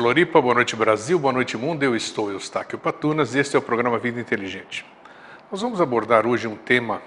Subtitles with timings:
[0.00, 0.40] Floripa.
[0.40, 1.18] Boa noite, Brasil.
[1.18, 1.82] Boa noite, mundo.
[1.82, 4.82] Eu estou Eustáquio Patunas e este é o programa Vida Inteligente.
[5.52, 7.02] Nós vamos abordar hoje um tema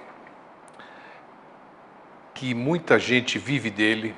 [2.36, 4.14] que muita gente vive dele,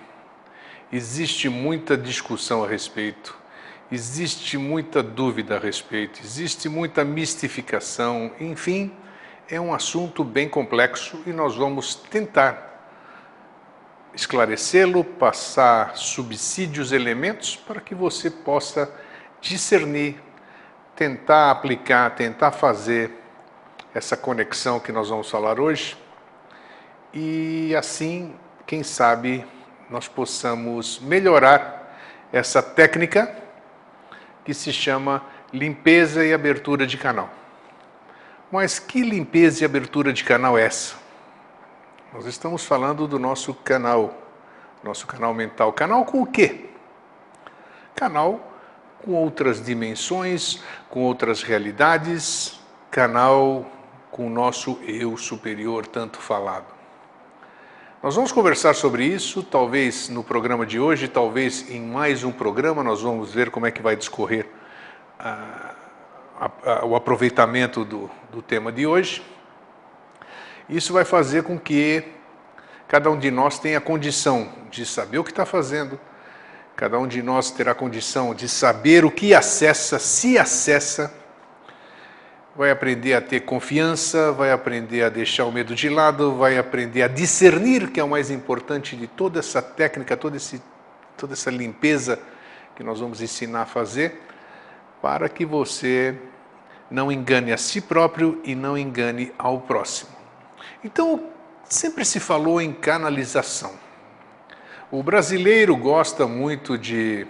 [0.92, 3.38] existe muita discussão a respeito,
[3.90, 8.92] existe muita dúvida a respeito, existe muita mistificação, enfim,
[9.50, 12.65] é um assunto bem complexo e nós vamos tentar
[14.16, 18.92] esclarecê-lo, passar subsídios, elementos para que você possa
[19.42, 20.22] discernir,
[20.96, 23.12] tentar aplicar, tentar fazer
[23.94, 25.98] essa conexão que nós vamos falar hoje
[27.18, 28.36] e assim,
[28.68, 29.46] quem sabe,
[29.90, 31.98] nós possamos melhorar
[32.34, 33.34] essa técnica
[34.44, 35.24] que se chama
[35.54, 37.30] limpeza e abertura de canal.
[38.52, 41.05] Mas que limpeza e abertura de canal é essa?
[42.14, 44.14] Nós estamos falando do nosso canal,
[44.84, 45.74] nosso canal mental.
[45.74, 46.70] Canal com o quê?
[47.96, 48.52] Canal
[49.04, 53.66] com outras dimensões, com outras realidades, canal
[54.10, 56.74] com o nosso eu superior tanto falado.
[58.02, 62.84] Nós vamos conversar sobre isso, talvez no programa de hoje, talvez em mais um programa,
[62.84, 64.48] nós vamos ver como é que vai discorrer
[65.20, 65.74] ah,
[66.40, 69.24] a, a, o aproveitamento do, do tema de hoje.
[70.68, 72.04] Isso vai fazer com que
[72.88, 76.00] cada um de nós tenha condição de saber o que está fazendo,
[76.76, 81.14] cada um de nós terá condição de saber o que acessa, se acessa,
[82.56, 87.04] vai aprender a ter confiança, vai aprender a deixar o medo de lado, vai aprender
[87.04, 90.62] a discernir, que é o mais importante de toda essa técnica, esse,
[91.18, 92.18] toda essa limpeza
[92.76, 94.22] que nós vamos ensinar a fazer,
[95.02, 96.16] para que você
[96.90, 100.15] não engane a si próprio e não engane ao próximo.
[100.84, 101.30] Então,
[101.64, 103.74] sempre se falou em canalização.
[104.92, 107.26] O brasileiro gosta muito de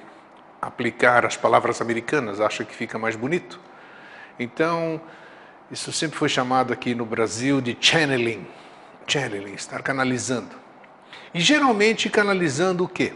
[0.62, 3.60] aplicar as palavras americanas, acha que fica mais bonito.
[4.38, 5.00] Então,
[5.72, 8.46] isso sempre foi chamado aqui no Brasil de channeling.
[9.08, 10.56] Channeling, estar canalizando.
[11.34, 13.14] E geralmente canalizando o quê?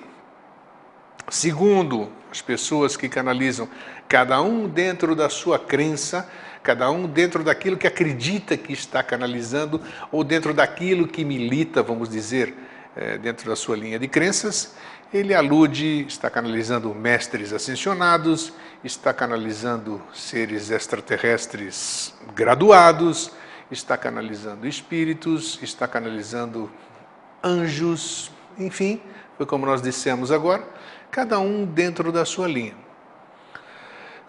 [1.30, 3.68] Segundo as pessoas que canalizam,
[4.08, 6.30] cada um dentro da sua crença,
[6.62, 9.82] cada um dentro daquilo que acredita que está canalizando,
[10.12, 12.54] ou dentro daquilo que milita, vamos dizer,
[12.96, 14.76] é, dentro da sua linha de crenças,
[15.12, 18.54] ele alude, está canalizando mestres ascensionados,
[18.84, 23.32] está canalizando seres extraterrestres graduados,
[23.72, 26.70] está canalizando espíritos, está canalizando
[27.44, 29.02] anjos, enfim,
[29.38, 30.68] foi como nós dissemos agora,
[31.12, 32.76] cada um dentro da sua linha.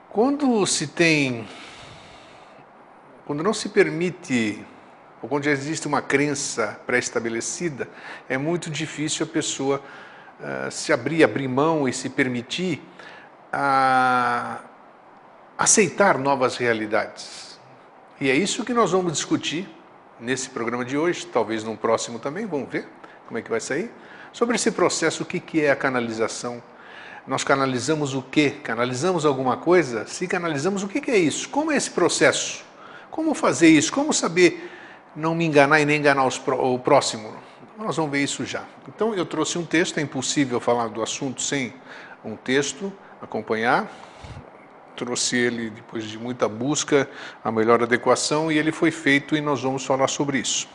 [0.09, 1.47] Quando se tem
[3.31, 4.61] quando não se permite,
[5.23, 7.88] ou quando já existe uma crença pré-estabelecida,
[8.29, 9.81] é muito difícil a pessoa
[10.41, 12.83] uh, se abrir, abrir mão e se permitir
[13.53, 14.59] a
[15.56, 17.56] aceitar novas realidades.
[18.21, 19.69] E é isso que nós vamos discutir
[20.19, 22.88] nesse programa de hoje, talvez num próximo também, vamos ver
[23.29, 23.93] como é que vai sair,
[24.33, 26.61] sobre esse processo, o que, que é a canalização.
[27.31, 28.56] Nós canalizamos o quê?
[28.61, 30.05] Canalizamos alguma coisa?
[30.05, 31.49] Se canalizamos, o que, que é isso?
[31.49, 32.65] Como é esse processo?
[33.09, 33.93] Como fazer isso?
[33.93, 34.69] Como saber
[35.15, 37.32] não me enganar e nem enganar o próximo?
[37.79, 38.65] Nós vamos ver isso já.
[38.88, 41.73] Então, eu trouxe um texto, é impossível falar do assunto sem
[42.25, 42.93] um texto,
[43.23, 43.88] acompanhar.
[44.97, 47.09] Trouxe ele, depois de muita busca,
[47.44, 50.69] a melhor adequação e ele foi feito e nós vamos falar sobre isso.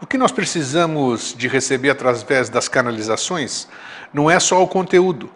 [0.00, 3.66] O que nós precisamos de receber através das canalizações
[4.12, 5.30] não é só o conteúdo,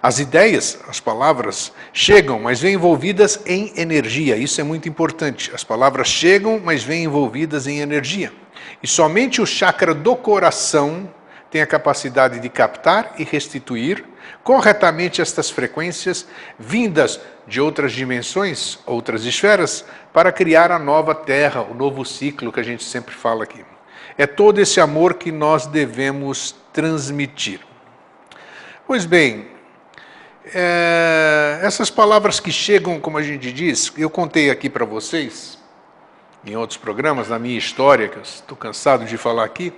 [0.00, 4.36] as ideias, as palavras, chegam, mas vêm envolvidas em energia.
[4.36, 5.50] Isso é muito importante.
[5.52, 8.32] As palavras chegam, mas vêm envolvidas em energia.
[8.80, 11.12] E somente o chakra do coração
[11.50, 14.04] tem a capacidade de captar e restituir
[14.44, 16.26] corretamente estas frequências
[16.58, 22.60] vindas de outras dimensões, outras esferas, para criar a nova Terra, o novo ciclo que
[22.60, 23.64] a gente sempre fala aqui.
[24.16, 27.60] É todo esse amor que nós devemos transmitir.
[28.88, 29.46] Pois bem,
[30.46, 35.58] é, essas palavras que chegam, como a gente diz, eu contei aqui para vocês,
[36.42, 39.74] em outros programas, na minha história, que eu estou cansado de falar aqui,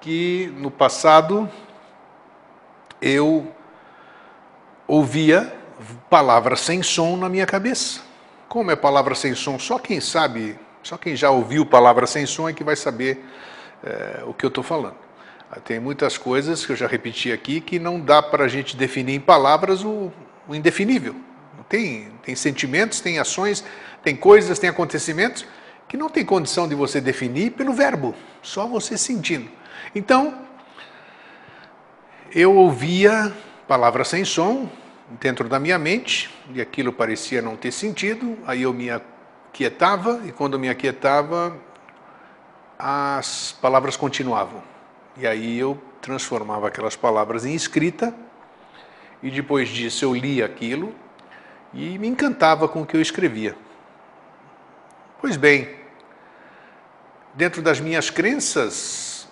[0.00, 1.48] que no passado
[3.00, 3.54] eu
[4.88, 5.54] ouvia
[6.10, 8.00] palavras sem som na minha cabeça.
[8.48, 9.60] Como é palavra sem som?
[9.60, 13.24] Só quem sabe, só quem já ouviu palavra sem som é que vai saber
[13.84, 15.07] é, o que eu estou falando.
[15.64, 19.14] Tem muitas coisas que eu já repeti aqui que não dá para a gente definir
[19.14, 20.12] em palavras o,
[20.46, 21.14] o indefinível.
[21.68, 23.64] Tem, tem sentimentos, tem ações,
[24.02, 25.46] tem coisas, tem acontecimentos
[25.88, 29.50] que não tem condição de você definir pelo verbo, só você sentindo.
[29.94, 30.38] Então,
[32.30, 33.32] eu ouvia
[33.66, 34.70] palavra sem som
[35.18, 40.32] dentro da minha mente, e aquilo parecia não ter sentido, aí eu me aquietava, e
[40.32, 41.56] quando me aquietava,
[42.78, 44.62] as palavras continuavam.
[45.18, 48.14] E aí eu transformava aquelas palavras em escrita,
[49.22, 50.94] e depois disso eu lia aquilo
[51.74, 53.56] e me encantava com o que eu escrevia.
[55.20, 55.68] Pois bem,
[57.34, 59.28] dentro das minhas crenças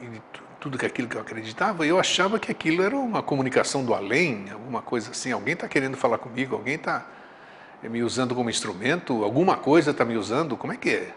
[0.00, 0.20] e
[0.60, 4.82] tudo aquilo que eu acreditava, eu achava que aquilo era uma comunicação do além, alguma
[4.82, 5.32] coisa assim.
[5.32, 7.06] Alguém está querendo falar comigo, alguém está
[7.82, 10.56] me usando como instrumento, alguma coisa está me usando.
[10.56, 11.14] Como é que é?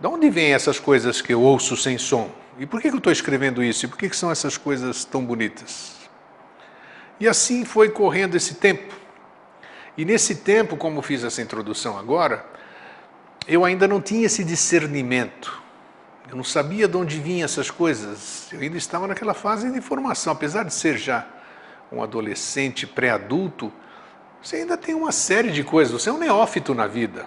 [0.00, 2.30] De onde vêm essas coisas que eu ouço sem som?
[2.58, 3.84] E por que, eu estou escrevendo isso?
[3.84, 5.96] E por que, são essas coisas tão bonitas?
[7.18, 8.94] E assim foi correndo esse tempo.
[9.96, 12.44] E nesse tempo, como fiz essa introdução agora,
[13.46, 15.60] eu ainda não tinha esse discernimento.
[16.28, 18.48] Eu não sabia de onde vinham essas coisas.
[18.52, 20.32] Eu ainda estava naquela fase de formação.
[20.32, 21.26] Apesar de ser já
[21.90, 23.72] um adolescente pré-adulto,
[24.42, 25.92] você ainda tem uma série de coisas.
[25.92, 27.26] Você é um neófito na vida.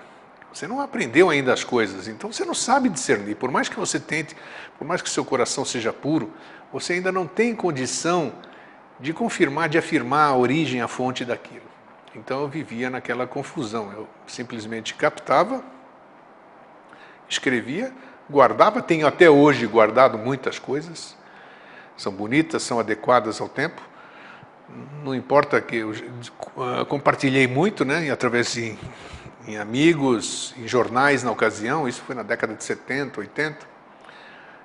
[0.53, 3.35] Você não aprendeu ainda as coisas, então você não sabe discernir.
[3.35, 4.35] Por mais que você tente,
[4.77, 6.31] por mais que seu coração seja puro,
[6.71, 8.31] você ainda não tem condição
[8.99, 11.65] de confirmar, de afirmar a origem, a fonte daquilo.
[12.15, 13.91] Então eu vivia naquela confusão.
[13.91, 15.63] Eu simplesmente captava,
[17.27, 17.91] escrevia,
[18.29, 21.17] guardava, tenho até hoje guardado muitas coisas.
[21.97, 23.81] São bonitas, são adequadas ao tempo.
[25.03, 25.93] Não importa que eu
[26.57, 28.77] ah, compartilhei muito, né, através de
[29.47, 33.73] em amigos, em jornais na ocasião, isso foi na década de 70, 80.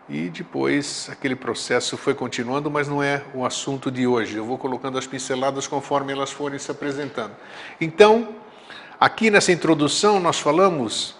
[0.09, 4.37] E depois aquele processo foi continuando, mas não é o assunto de hoje.
[4.37, 7.37] Eu vou colocando as pinceladas conforme elas forem se apresentando.
[7.81, 8.37] Então,
[8.99, 11.15] aqui nessa introdução nós falamos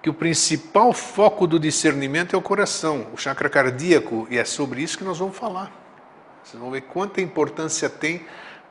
[0.00, 4.82] que o principal foco do discernimento é o coração, o chakra cardíaco, e é sobre
[4.82, 5.72] isso que nós vamos falar.
[6.44, 8.24] Vocês vão ver quanta importância tem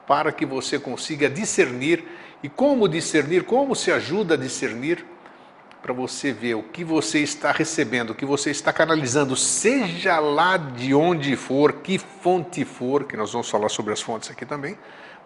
[0.07, 2.05] para que você consiga discernir
[2.43, 5.05] e como discernir, como se ajuda a discernir
[5.81, 10.57] para você ver o que você está recebendo, o que você está canalizando, seja lá
[10.57, 14.77] de onde for, que fonte for, que nós vamos falar sobre as fontes aqui também,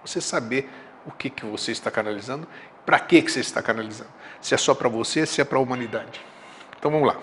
[0.03, 0.70] você saber
[1.06, 2.48] o que, que você está canalizando,
[2.86, 4.10] para que, que você está canalizando.
[4.39, 6.22] Se é só para você, se é para a humanidade.
[6.77, 7.18] Então vamos lá.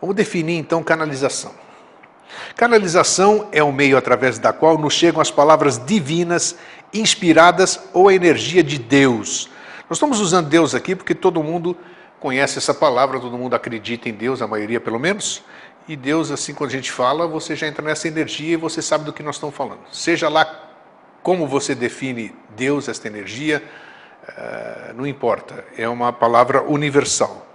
[0.00, 1.54] Vamos definir então canalização.
[2.56, 6.56] Canalização é o meio através da qual nos chegam as palavras divinas
[6.92, 9.48] inspiradas ou a energia de Deus.
[9.88, 11.76] Nós estamos usando Deus aqui porque todo mundo
[12.20, 15.42] conhece essa palavra, todo mundo acredita em Deus, a maioria pelo menos.
[15.86, 19.04] E Deus, assim, quando a gente fala, você já entra nessa energia e você sabe
[19.04, 19.80] do que nós estamos falando.
[19.90, 20.68] Seja lá
[21.22, 23.62] como você define Deus, esta energia,
[24.26, 27.47] eh, não importa, é uma palavra universal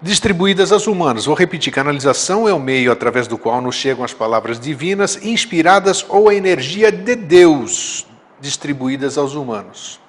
[0.00, 1.26] distribuídas aos humanos.
[1.26, 6.04] Vou repetir: canalização é o meio através do qual nos chegam as palavras divinas, inspiradas
[6.08, 8.06] ou a energia de Deus,
[8.40, 10.00] distribuídas aos humanos.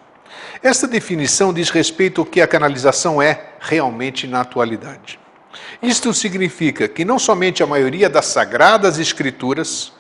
[0.62, 5.19] Esta definição diz respeito ao que a canalização é realmente na atualidade.
[5.81, 9.93] Isto significa que não somente a maioria das sagradas escrituras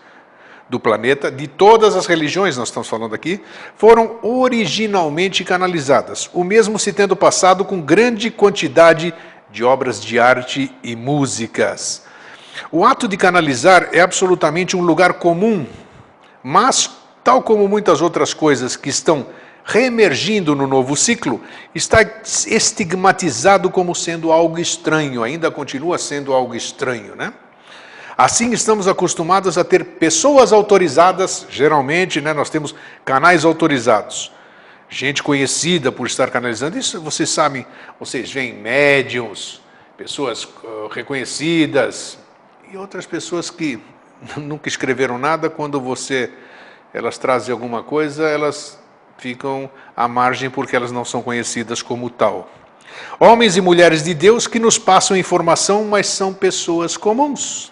[0.69, 3.41] do planeta, de todas as religiões, nós estamos falando aqui,
[3.75, 9.13] foram originalmente canalizadas, o mesmo se tendo passado com grande quantidade
[9.51, 12.03] de obras de arte e músicas.
[12.71, 15.65] O ato de canalizar é absolutamente um lugar comum,
[16.43, 16.89] mas,
[17.23, 19.27] tal como muitas outras coisas que estão
[19.63, 21.41] reemergindo no novo ciclo,
[21.75, 21.99] está
[22.47, 27.33] estigmatizado como sendo algo estranho, ainda continua sendo algo estranho, né?
[28.17, 32.75] Assim, estamos acostumados a ter pessoas autorizadas, geralmente, né, nós temos
[33.05, 34.31] canais autorizados
[34.89, 36.77] gente conhecida por estar canalizando.
[36.77, 37.65] Isso vocês sabem,
[37.99, 39.61] vocês veem médiums,
[39.95, 40.47] pessoas
[40.91, 42.17] reconhecidas
[42.71, 43.79] e outras pessoas que
[44.35, 46.31] nunca escreveram nada, quando você
[46.93, 48.79] elas trazem alguma coisa, elas
[49.17, 52.49] ficam à margem porque elas não são conhecidas como tal.
[53.19, 57.71] Homens e mulheres de Deus que nos passam informação, mas são pessoas comuns.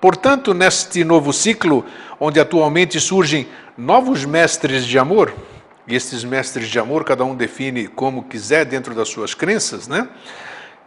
[0.00, 1.84] Portanto, neste novo ciclo,
[2.20, 5.32] onde atualmente surgem novos mestres de amor,
[5.86, 10.08] e esses mestres de amor, cada um define como quiser dentro das suas crenças, né?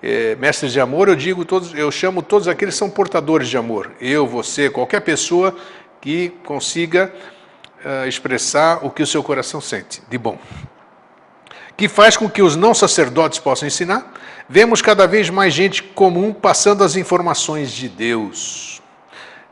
[0.01, 3.57] É, mestres de amor, eu digo todos, eu chamo todos aqueles que são portadores de
[3.57, 3.91] amor.
[3.99, 5.55] Eu, você, qualquer pessoa
[5.99, 7.13] que consiga
[7.83, 10.37] uh, expressar o que o seu coração sente de bom.
[11.75, 14.13] Que faz com que os não sacerdotes possam ensinar.
[14.47, 18.68] Vemos cada vez mais gente comum passando as informações de Deus.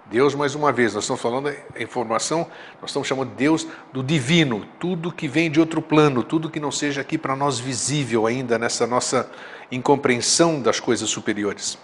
[0.09, 2.47] Deus, mais uma vez, nós estamos falando a informação,
[2.81, 6.61] nós estamos chamando de Deus do divino, tudo que vem de outro plano, tudo que
[6.61, 9.29] não seja aqui para nós visível ainda nessa nossa
[9.69, 11.77] incompreensão das coisas superiores.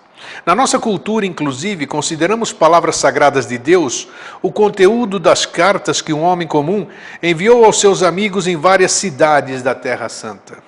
[0.45, 4.07] Na nossa cultura, inclusive, consideramos palavras sagradas de Deus
[4.41, 6.87] o conteúdo das cartas que um homem comum
[7.21, 10.63] enviou aos seus amigos em várias cidades da Terra Santa.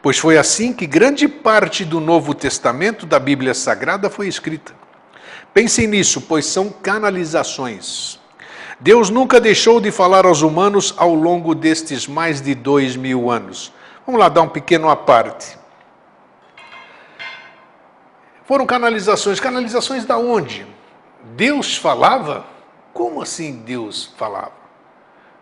[0.00, 4.77] Pois foi assim que grande parte do Novo Testamento da Bíblia Sagrada foi escrita.
[5.52, 8.18] Pensem nisso, pois são canalizações.
[8.80, 13.72] Deus nunca deixou de falar aos humanos ao longo destes mais de dois mil anos.
[14.06, 15.58] Vamos lá dar um pequeno aparte.
[18.44, 19.40] Foram canalizações.
[19.40, 20.66] Canalizações da onde?
[21.34, 22.46] Deus falava?
[22.94, 24.52] Como assim Deus falava?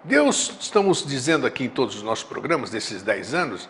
[0.02, 3.68] Deus, estamos dizendo aqui em todos os nossos programas desses dez anos,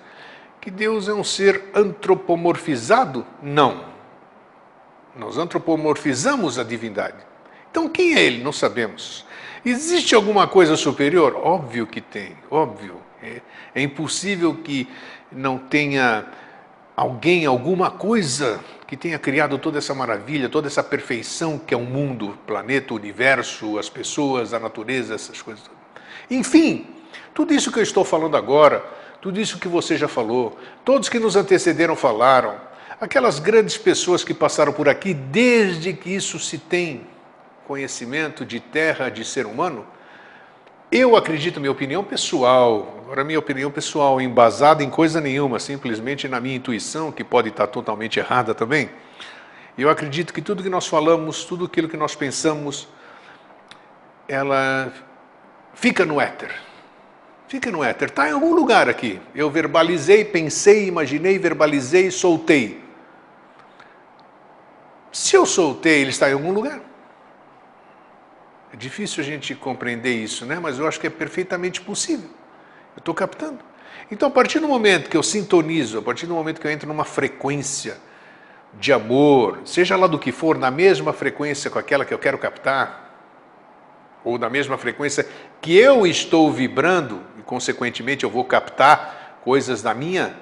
[0.60, 3.26] que Deus é um ser antropomorfizado?
[3.42, 3.95] Não.
[5.18, 7.16] Nós antropomorfizamos a divindade.
[7.70, 8.42] Então, quem é ele?
[8.42, 9.24] Não sabemos.
[9.64, 11.34] Existe alguma coisa superior?
[11.42, 13.00] Óbvio que tem, óbvio.
[13.22, 13.40] É,
[13.74, 14.88] é impossível que
[15.32, 16.26] não tenha
[16.96, 21.80] alguém, alguma coisa que tenha criado toda essa maravilha, toda essa perfeição que é o
[21.80, 25.64] mundo, o planeta, o universo, as pessoas, a natureza, essas coisas.
[26.30, 26.86] Enfim,
[27.34, 28.84] tudo isso que eu estou falando agora,
[29.20, 32.54] tudo isso que você já falou, todos que nos antecederam falaram,
[32.98, 37.06] Aquelas grandes pessoas que passaram por aqui, desde que isso se tem
[37.66, 39.86] conhecimento de terra, de ser humano,
[40.90, 46.40] eu acredito, minha opinião pessoal, agora minha opinião pessoal, embasada em coisa nenhuma, simplesmente na
[46.40, 48.88] minha intuição, que pode estar totalmente errada também.
[49.76, 52.88] Eu acredito que tudo que nós falamos, tudo aquilo que nós pensamos,
[54.26, 54.90] ela
[55.74, 56.50] fica no éter.
[57.46, 59.20] Fica no éter, está em algum lugar aqui.
[59.34, 62.85] Eu verbalizei, pensei, imaginei, verbalizei, soltei.
[65.16, 66.78] Se eu soltei, ele está em algum lugar.
[68.70, 70.58] É difícil a gente compreender isso, né?
[70.60, 72.28] mas eu acho que é perfeitamente possível.
[72.94, 73.60] Eu estou captando.
[74.10, 76.86] Então, a partir do momento que eu sintonizo, a partir do momento que eu entro
[76.86, 77.96] numa frequência
[78.74, 82.36] de amor, seja lá do que for, na mesma frequência com aquela que eu quero
[82.36, 83.10] captar,
[84.22, 85.26] ou na mesma frequência
[85.62, 90.36] que eu estou vibrando, e consequentemente eu vou captar coisas da minha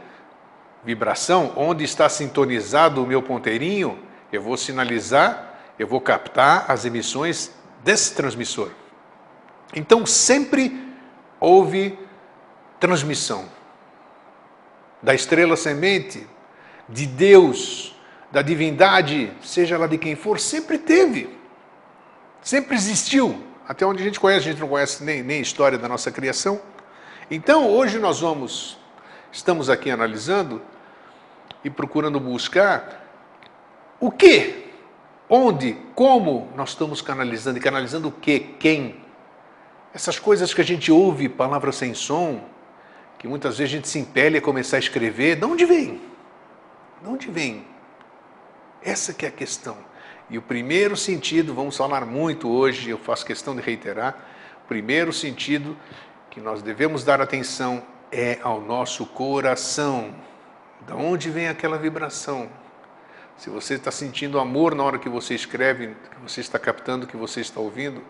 [0.84, 7.50] vibração, onde está sintonizado o meu ponteirinho, eu vou sinalizar, eu vou captar as emissões
[7.82, 8.70] desse transmissor.
[9.74, 10.92] Então sempre
[11.38, 11.98] houve
[12.80, 13.48] transmissão
[15.02, 16.26] da estrela semente,
[16.88, 17.94] de Deus,
[18.32, 21.38] da divindade, seja lá de quem for, sempre teve,
[22.42, 23.42] sempre existiu.
[23.66, 26.10] Até onde a gente conhece, a gente não conhece nem, nem a história da nossa
[26.10, 26.60] criação.
[27.30, 28.78] Então hoje nós vamos,
[29.30, 30.60] estamos aqui analisando
[31.62, 33.03] e procurando buscar
[34.00, 34.64] o que?
[35.28, 35.76] Onde?
[35.94, 37.58] Como nós estamos canalizando?
[37.58, 38.40] E canalizando o que?
[38.58, 39.02] Quem?
[39.92, 42.42] Essas coisas que a gente ouve, palavras sem som,
[43.18, 46.00] que muitas vezes a gente se impele a começar a escrever, de onde vem?
[47.00, 47.64] De onde vem?
[48.82, 49.76] Essa que é a questão.
[50.28, 54.16] E o primeiro sentido, vamos falar muito hoje, eu faço questão de reiterar,
[54.64, 55.76] o primeiro sentido
[56.30, 60.14] que nós devemos dar atenção é ao nosso coração.
[60.86, 62.48] Da onde vem aquela vibração?
[63.36, 67.16] Se você está sentindo amor na hora que você escreve, que você está captando, que
[67.16, 68.02] você está ouvindo,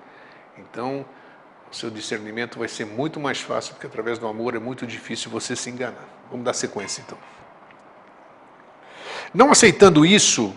[0.59, 1.05] então
[1.71, 5.31] o seu discernimento vai ser muito mais fácil, porque através do amor é muito difícil
[5.31, 6.09] você se enganar.
[6.31, 7.19] Vamos dar sequência então.
[9.33, 10.55] Não aceitando isso,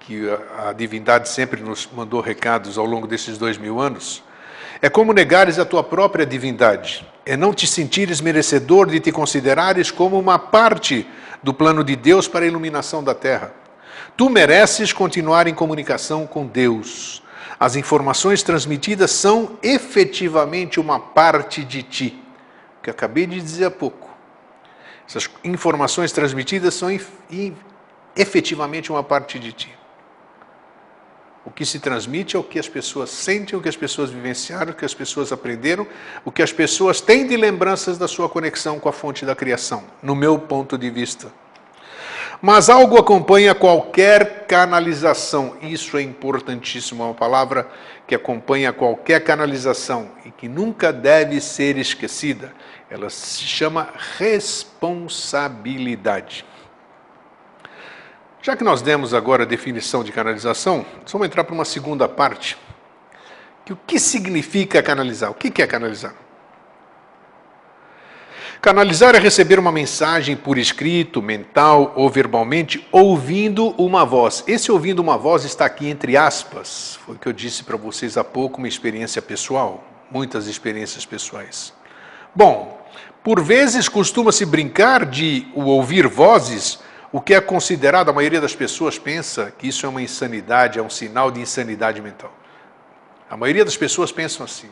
[0.00, 4.24] que a, divindade sempre nos mandou recados ao longo desses dois mil anos,
[4.82, 9.90] é como negares a tua própria divindade, é não te sentires merecedor de te considerares
[9.90, 11.06] como uma parte
[11.42, 13.52] do plano de Deus para a iluminação da terra.
[14.16, 17.22] Tu mereces continuar em comunicação com Deus.
[17.58, 22.22] As informações transmitidas são efetivamente uma parte de ti,
[22.82, 24.08] que acabei de dizer há pouco.
[25.08, 26.88] Essas informações transmitidas são
[28.16, 29.79] efetivamente uma parte de ti.
[31.44, 34.72] O que se transmite é o que as pessoas sentem, o que as pessoas vivenciaram,
[34.72, 35.86] o que as pessoas aprenderam,
[36.24, 39.82] o que as pessoas têm de lembranças da sua conexão com a fonte da criação,
[40.02, 41.32] no meu ponto de vista.
[42.42, 45.56] Mas algo acompanha qualquer canalização.
[45.60, 47.68] Isso é importantíssimo, é uma palavra
[48.06, 52.54] que acompanha qualquer canalização e que nunca deve ser esquecida.
[52.90, 56.46] Ela se chama responsabilidade.
[58.42, 62.56] Já que nós demos agora a definição de canalização, vamos entrar para uma segunda parte.
[63.66, 65.30] Que o que significa canalizar?
[65.30, 66.14] O que é canalizar?
[68.62, 74.44] Canalizar é receber uma mensagem por escrito, mental ou verbalmente, ouvindo uma voz.
[74.46, 76.98] Esse ouvindo uma voz está aqui entre aspas.
[77.04, 81.72] Foi o que eu disse para vocês há pouco, uma experiência pessoal, muitas experiências pessoais.
[82.34, 82.78] Bom,
[83.22, 86.80] por vezes costuma-se brincar de o ouvir vozes,
[87.12, 90.82] o que é considerado, a maioria das pessoas pensa que isso é uma insanidade, é
[90.82, 92.32] um sinal de insanidade mental.
[93.28, 94.68] A maioria das pessoas pensam assim.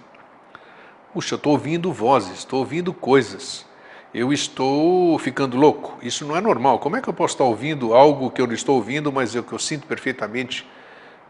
[1.13, 3.67] Puxa, estou ouvindo vozes, estou ouvindo coisas
[4.13, 5.99] eu estou ficando louco.
[6.03, 6.79] Isso não é normal.
[6.79, 9.43] Como é que eu posso estar ouvindo algo que eu não estou ouvindo, mas eu,
[9.43, 10.69] que eu sinto perfeitamente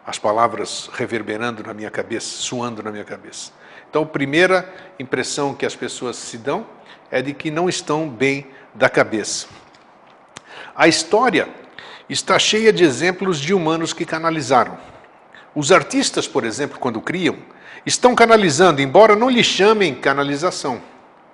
[0.07, 3.53] as palavras reverberando na minha cabeça, suando na minha cabeça?
[3.91, 6.67] Então, a primeira impressão que as pessoas se dão
[7.11, 9.49] é de que não estão bem da cabeça.
[10.79, 11.49] A história
[12.09, 14.79] está cheia de exemplos de humanos que canalizaram.
[15.53, 17.37] Os artistas, por exemplo, quando criam,
[17.85, 20.81] estão canalizando, embora não lhe chamem canalização.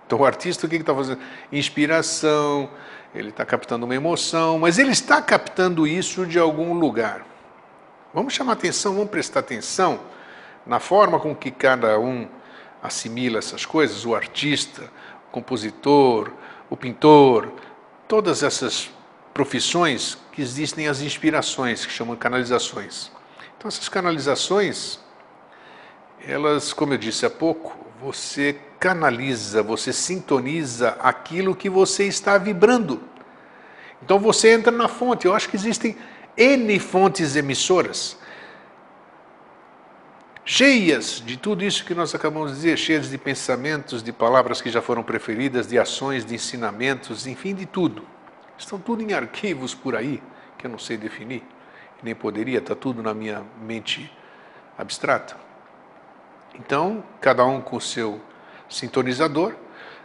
[0.07, 1.21] Então o artista o que está fazendo?
[1.53, 2.71] Inspiração,
[3.15, 7.27] ele está captando uma emoção, mas ele está captando isso de algum lugar.
[8.15, 10.01] Vamos chamar atenção, vamos prestar atenção
[10.65, 12.27] na forma com que cada um
[12.83, 14.85] assimila essas coisas, o artista,
[15.29, 16.31] o compositor,
[16.71, 17.53] o pintor,
[18.09, 18.94] todas essas
[19.35, 23.11] profissões que existem as inspirações, que chamam canalizações.
[23.59, 25.01] Então essas canalizações,
[26.25, 33.03] elas, como eu disse há pouco, você canaliza, você sintoniza aquilo que você está vibrando.
[34.03, 35.27] Então você entra na fonte.
[35.27, 35.97] Eu acho que existem
[36.37, 38.19] N fontes emissoras,
[40.45, 44.71] cheias de tudo isso que nós acabamos de dizer, cheias de pensamentos, de palavras que
[44.71, 48.14] já foram preferidas, de ações, de ensinamentos, enfim, de tudo.
[48.59, 50.23] Estão tudo em arquivos por aí,
[50.57, 51.43] que eu não sei definir,
[52.03, 54.13] nem poderia, está tudo na minha mente
[54.77, 55.37] abstrata.
[56.55, 58.21] Então, cada um com o seu
[58.69, 59.55] sintonizador,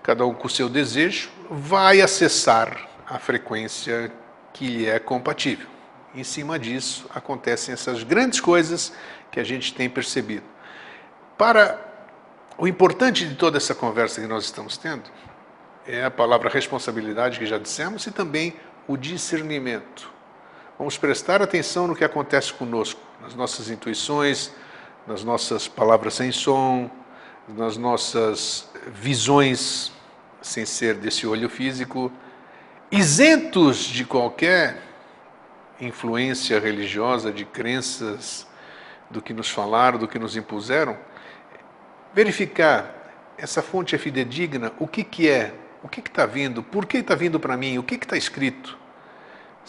[0.01, 4.11] cada um com o seu desejo, vai acessar a frequência
[4.53, 5.67] que lhe é compatível.
[6.15, 8.93] Em cima disso acontecem essas grandes coisas
[9.31, 10.45] que a gente tem percebido.
[11.37, 11.79] Para
[12.57, 15.03] o importante de toda essa conversa que nós estamos tendo
[15.89, 18.53] é a palavra responsabilidade que já dissemos e também
[18.87, 20.11] o discernimento.
[20.77, 24.51] Vamos prestar atenção no que acontece conosco, nas nossas intuições,
[25.07, 26.89] nas nossas palavras sem som,
[27.47, 29.91] nas nossas visões
[30.41, 32.11] sem ser desse olho físico,
[32.91, 34.81] isentos de qualquer
[35.81, 38.47] influência religiosa, de crenças,
[39.09, 40.95] do que nos falaram, do que nos impuseram,
[42.13, 42.95] verificar
[43.37, 47.15] essa fonte é fidedigna, o que, que é, o que está vindo, por que está
[47.15, 48.77] vindo para mim, o que está escrito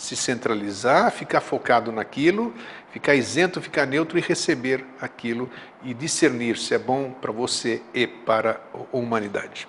[0.00, 2.54] se centralizar, ficar focado naquilo,
[2.90, 5.50] ficar isento, ficar neutro e receber aquilo
[5.84, 9.68] e discernir se é bom para você e para a humanidade.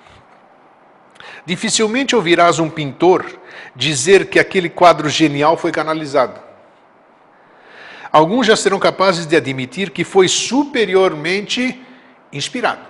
[1.45, 3.25] Dificilmente ouvirás um pintor
[3.75, 6.39] dizer que aquele quadro genial foi canalizado.
[8.09, 11.81] Alguns já serão capazes de admitir que foi superiormente
[12.31, 12.85] inspirado.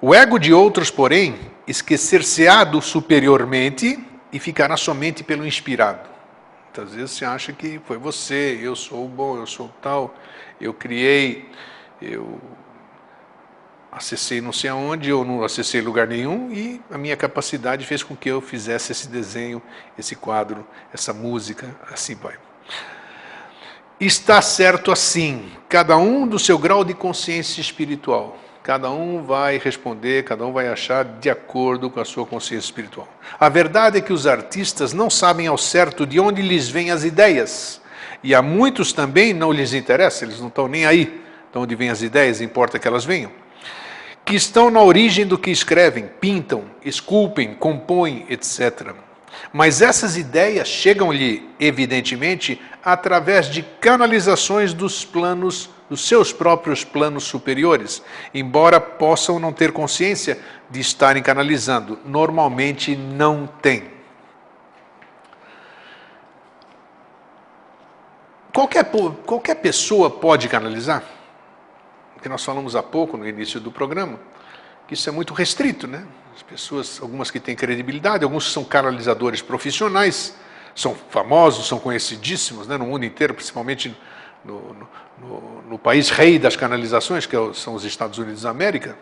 [0.00, 4.02] O ego de outros, porém, esquecer-se-á do superiormente
[4.32, 6.08] e ficará somente pelo inspirado.
[6.64, 10.14] Muitas vezes você acha que foi você, eu sou bom, eu sou tal,
[10.60, 11.48] eu criei,
[12.00, 12.40] eu
[13.92, 18.16] acessei não sei aonde, eu não acessei lugar nenhum e a minha capacidade fez com
[18.16, 19.60] que eu fizesse esse desenho,
[19.98, 22.36] esse quadro, essa música, assim vai.
[24.00, 28.38] Está certo assim, cada um do seu grau de consciência espiritual.
[28.68, 33.08] Cada um vai responder, cada um vai achar de acordo com a sua consciência espiritual.
[33.40, 37.02] A verdade é que os artistas não sabem ao certo de onde lhes vêm as
[37.02, 37.80] ideias.
[38.22, 41.18] E a muitos também não lhes interessa, eles não estão nem aí
[41.50, 43.32] de onde vêm as ideias, importa que elas venham.
[44.22, 48.92] Que estão na origem do que escrevem, pintam, esculpem, compõem, etc.
[49.52, 58.02] Mas essas ideias chegam-lhe, evidentemente, através de canalizações dos planos dos seus próprios planos superiores,
[58.34, 60.38] embora possam não ter consciência
[60.70, 61.98] de estarem canalizando.
[62.04, 63.90] Normalmente não tem.
[68.52, 68.84] Qualquer,
[69.24, 71.02] qualquer pessoa pode canalizar?
[72.14, 74.18] Porque nós falamos há pouco, no início do programa,
[74.86, 76.04] que isso é muito restrito, né?
[76.38, 80.36] As pessoas, algumas que têm credibilidade, alguns são canalizadores profissionais,
[80.72, 83.92] são famosos, são conhecidíssimos né, no mundo inteiro, principalmente
[84.44, 84.72] no,
[85.18, 88.96] no, no, país rei das canalizações, que é são os Estados Unidos da América,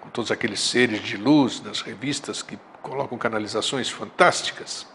[0.00, 4.86] com todos aqueles seres de luz das revistas que colocam canalizações fantásticas.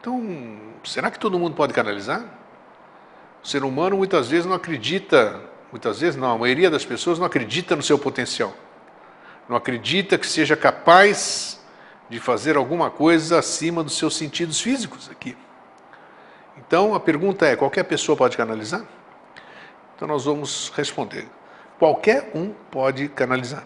[0.00, 2.24] Então, será que todo mundo pode canalizar?
[3.42, 5.40] O ser humano muitas vezes não acredita,
[5.72, 8.54] muitas vezes não, a maioria das pessoas não acredita no seu potencial.
[9.50, 11.58] Não acredita que seja capaz
[12.08, 15.36] de fazer alguma coisa acima dos seus sentidos físicos aqui.
[16.56, 18.84] Então a pergunta é: qualquer pessoa pode canalizar?
[19.96, 21.26] Então nós vamos responder:
[21.80, 23.64] qualquer um pode canalizar.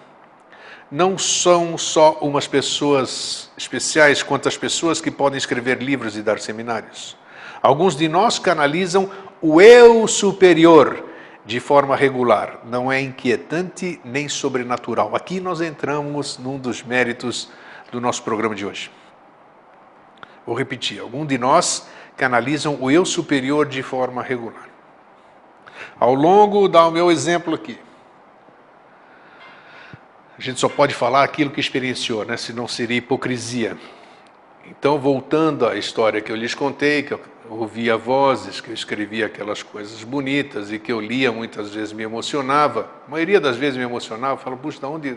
[0.90, 6.40] Não são só umas pessoas especiais quanto as pessoas que podem escrever livros e dar
[6.40, 7.14] seminários.
[7.60, 9.10] Alguns de nós canalizam
[9.42, 11.10] o eu superior
[11.44, 15.14] de forma regular, não é inquietante nem sobrenatural.
[15.14, 17.50] Aqui nós entramos num dos méritos
[17.92, 18.90] do nosso programa de hoje.
[20.46, 24.68] Vou repetir: algum de nós canalizam o eu superior de forma regular.
[25.98, 27.78] Ao longo, dá o meu exemplo aqui.
[30.36, 32.36] A gente só pode falar aquilo que experienciou, né?
[32.36, 33.76] senão seria hipocrisia.
[34.66, 39.26] Então, voltando à história que eu lhes contei, que eu ouvia vozes, que eu escrevia
[39.26, 43.76] aquelas coisas bonitas e que eu lia muitas vezes me emocionava, a maioria das vezes
[43.76, 45.14] me emocionava, eu falo, puxa, de onde,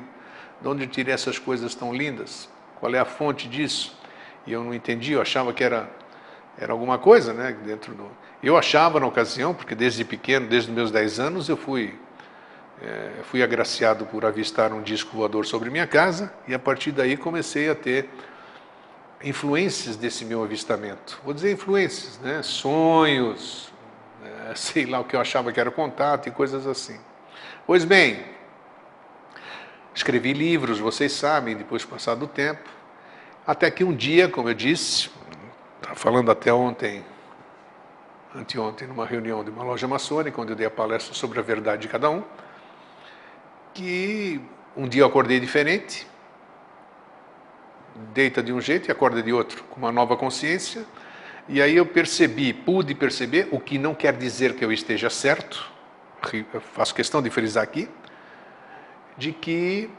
[0.62, 2.50] de onde eu tirei essas coisas tão lindas?
[2.80, 3.98] Qual é a fonte disso?
[4.46, 5.90] E eu não entendi, eu achava que era
[6.58, 7.56] era alguma coisa, né?
[7.64, 8.10] Dentro do...
[8.42, 11.94] Eu achava na ocasião, porque desde pequeno, desde meus 10 anos, eu fui,
[12.82, 17.16] é, fui agraciado por avistar um disco voador sobre minha casa e a partir daí
[17.16, 18.10] comecei a ter
[19.24, 21.20] influências desse meu avistamento.
[21.24, 22.42] Vou dizer influências, né?
[22.44, 23.72] Sonhos,
[24.50, 27.00] é, sei lá o que eu achava que era contato e coisas assim.
[27.66, 28.24] Pois bem,
[29.94, 32.70] escrevi livros, vocês sabem, depois do passar do tempo,
[33.46, 35.10] até que um dia, como eu disse,
[35.88, 37.06] Estava falando até ontem,
[38.36, 41.84] anteontem, numa reunião de uma loja maçônica, onde eu dei a palestra sobre a verdade
[41.84, 42.24] de cada um,
[43.74, 44.42] que
[44.76, 46.06] um dia eu acordei diferente,
[48.14, 50.86] deita de um jeito e acorda de outro, com uma nova consciência,
[51.50, 55.72] e aí eu percebi, pude perceber, o que não quer dizer que eu esteja certo,
[56.74, 57.90] faço questão de frisar aqui,
[59.18, 59.90] de que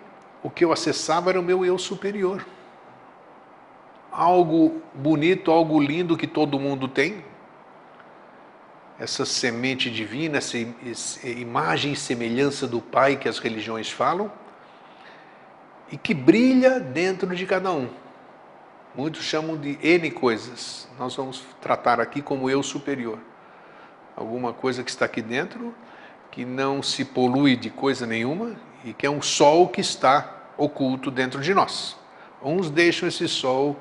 [0.43, 2.47] o que eu acessava era o meu eu superior.
[4.13, 7.25] Algo bonito, algo lindo que todo mundo tem.
[8.99, 10.59] Essa semente divina, essa
[11.25, 14.31] imagem e semelhança do Pai que as religiões falam,
[15.91, 17.89] e que brilha dentro de cada um.
[18.95, 20.89] Muitos chamam de N coisas.
[20.99, 23.19] Nós vamos tratar aqui como eu superior.
[24.17, 25.75] Alguma coisa que está aqui dentro,
[26.31, 31.11] que não se polui de coisa nenhuma e que é um sol que está oculto
[31.11, 31.97] dentro de nós.
[32.43, 33.77] Uns deixam esse sol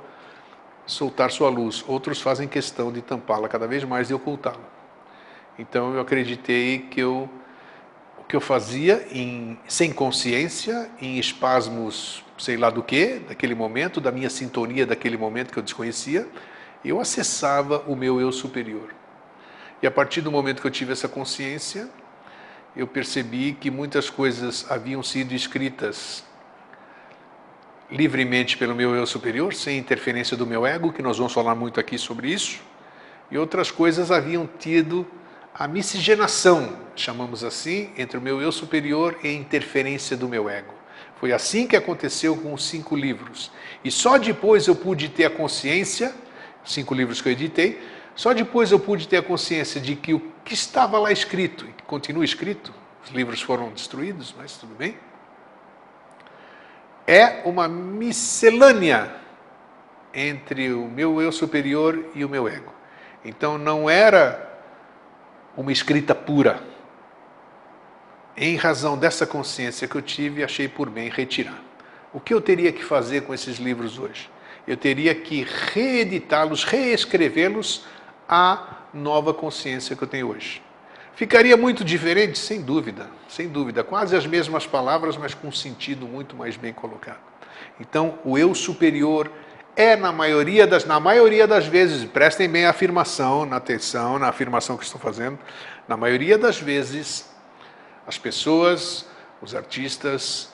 [0.85, 4.77] soltar sua luz, outros fazem questão de tampá-la cada vez mais e ocultá-la.
[5.59, 7.29] Então eu acreditei que eu,
[8.27, 14.11] que eu fazia em, sem consciência, em espasmos, sei lá do que, daquele momento, da
[14.11, 16.27] minha sintonia daquele momento que eu desconhecia,
[16.83, 18.93] eu acessava o meu eu superior.
[19.81, 21.89] E a partir do momento que eu tive essa consciência,
[22.75, 26.23] eu percebi que muitas coisas haviam sido escritas
[27.89, 31.79] livremente pelo meu eu superior, sem interferência do meu ego, que nós vamos falar muito
[31.79, 32.59] aqui sobre isso,
[33.31, 35.07] e outras coisas haviam tido
[35.57, 40.73] a miscigenação, chamamos assim, entre o meu eu superior e a interferência do meu ego.
[41.19, 43.51] Foi assim que aconteceu com os cinco livros.
[43.83, 46.13] E só depois eu pude ter a consciência,
[46.63, 47.81] cinco livros que eu editei,
[48.15, 51.71] só depois eu pude ter a consciência de que o que estava lá escrito, e
[51.71, 52.71] que continua escrito,
[53.03, 54.95] os livros foram destruídos, mas tudo bem,
[57.07, 59.11] é uma miscelânea
[60.13, 62.73] entre o meu eu superior e o meu ego.
[63.25, 64.46] Então não era
[65.57, 66.61] uma escrita pura.
[68.37, 71.59] Em razão dessa consciência que eu tive, achei por bem retirar.
[72.13, 74.29] O que eu teria que fazer com esses livros hoje?
[74.67, 77.83] Eu teria que reeditá-los, reescrevê-los
[78.29, 80.61] à nova consciência que eu tenho hoje.
[81.15, 82.37] Ficaria muito diferente?
[82.37, 83.83] Sem dúvida, sem dúvida.
[83.83, 87.19] Quase as mesmas palavras, mas com um sentido muito mais bem colocado.
[87.79, 89.31] Então, o eu superior
[89.77, 94.27] é, na maioria das, na maioria das vezes, prestem bem a afirmação, na atenção, na
[94.27, 95.37] afirmação que estou fazendo,
[95.87, 97.29] na maioria das vezes,
[98.07, 99.05] as pessoas,
[99.39, 100.51] os artistas,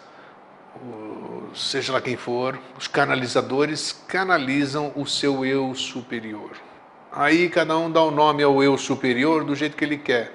[1.56, 6.52] seja lá quem for, os canalizadores canalizam o seu eu superior.
[7.10, 10.34] Aí cada um dá o um nome ao eu superior do jeito que ele quer.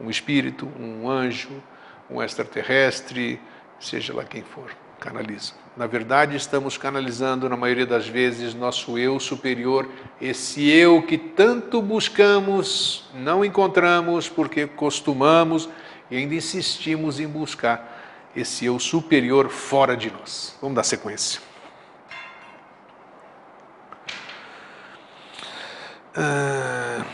[0.00, 1.60] Um espírito, um anjo,
[2.08, 3.40] um extraterrestre,
[3.80, 5.52] seja lá quem for, canaliza.
[5.76, 9.88] Na verdade, estamos canalizando, na maioria das vezes, nosso eu superior,
[10.20, 15.68] esse eu que tanto buscamos, não encontramos, porque costumamos
[16.10, 20.56] e ainda insistimos em buscar esse eu superior fora de nós.
[20.60, 21.40] Vamos dar sequência.
[26.16, 27.04] Uh,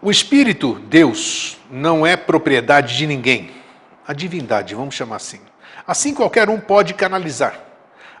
[0.00, 3.50] o Espírito, Deus, não é propriedade de ninguém.
[4.06, 5.40] A divindade, vamos chamar assim.
[5.88, 7.58] Assim qualquer um pode canalizar.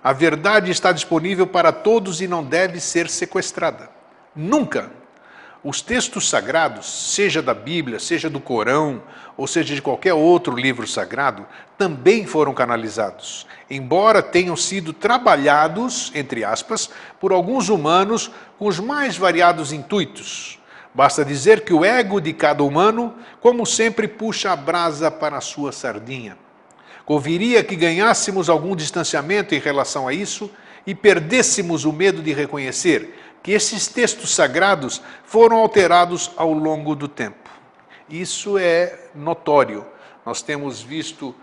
[0.02, 3.90] A verdade está disponível para todos e não deve ser sequestrada.
[4.34, 4.90] Nunca.
[5.62, 9.02] Os textos sagrados, seja da Bíblia, seja do Corão,
[9.36, 11.44] ou seja de qualquer outro livro sagrado,
[11.76, 16.88] também foram canalizados, embora tenham sido trabalhados, entre aspas,
[17.20, 20.58] por alguns humanos com os mais variados intuitos.
[20.94, 25.42] Basta dizer que o ego de cada humano, como sempre, puxa a brasa para a
[25.42, 26.47] sua sardinha.
[27.08, 30.50] Conviria que ganhássemos algum distanciamento em relação a isso
[30.86, 37.08] e perdêssemos o medo de reconhecer que esses textos sagrados foram alterados ao longo do
[37.08, 37.48] tempo.
[38.10, 39.86] Isso é notório.
[40.26, 41.34] Nós temos visto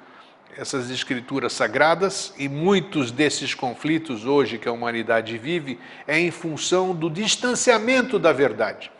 [0.56, 6.94] essas escrituras sagradas e muitos desses conflitos hoje que a humanidade vive é em função
[6.94, 8.92] do distanciamento da verdade.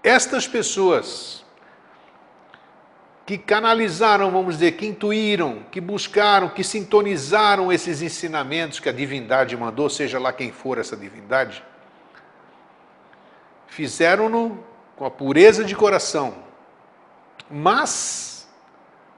[0.00, 1.41] Estas pessoas
[3.24, 9.56] que canalizaram, vamos dizer, que intuíram, que buscaram, que sintonizaram esses ensinamentos que a divindade
[9.56, 11.62] mandou, seja lá quem for essa divindade,
[13.68, 14.62] fizeram-no
[14.96, 16.34] com a pureza de coração,
[17.50, 18.48] mas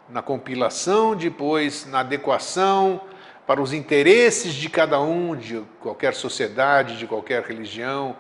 [0.09, 3.01] na compilação, depois na adequação
[3.47, 8.17] para os interesses de cada um, de qualquer sociedade, de qualquer religião,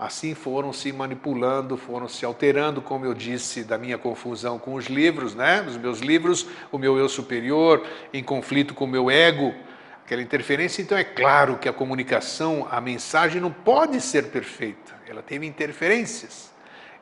[0.00, 4.86] Assim foram se manipulando, foram se alterando, como eu disse, da minha confusão com os
[4.86, 5.60] livros, né?
[5.60, 9.54] Os meus livros, o meu eu superior em conflito com o meu ego,
[10.02, 10.80] aquela interferência.
[10.80, 14.94] Então é claro que a comunicação, a mensagem não pode ser perfeita.
[15.06, 16.50] Ela teve interferências.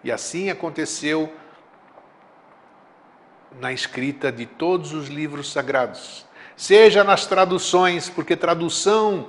[0.02, 1.32] E assim aconteceu
[3.61, 6.26] na escrita de todos os livros sagrados.
[6.56, 9.28] Seja nas traduções, porque tradução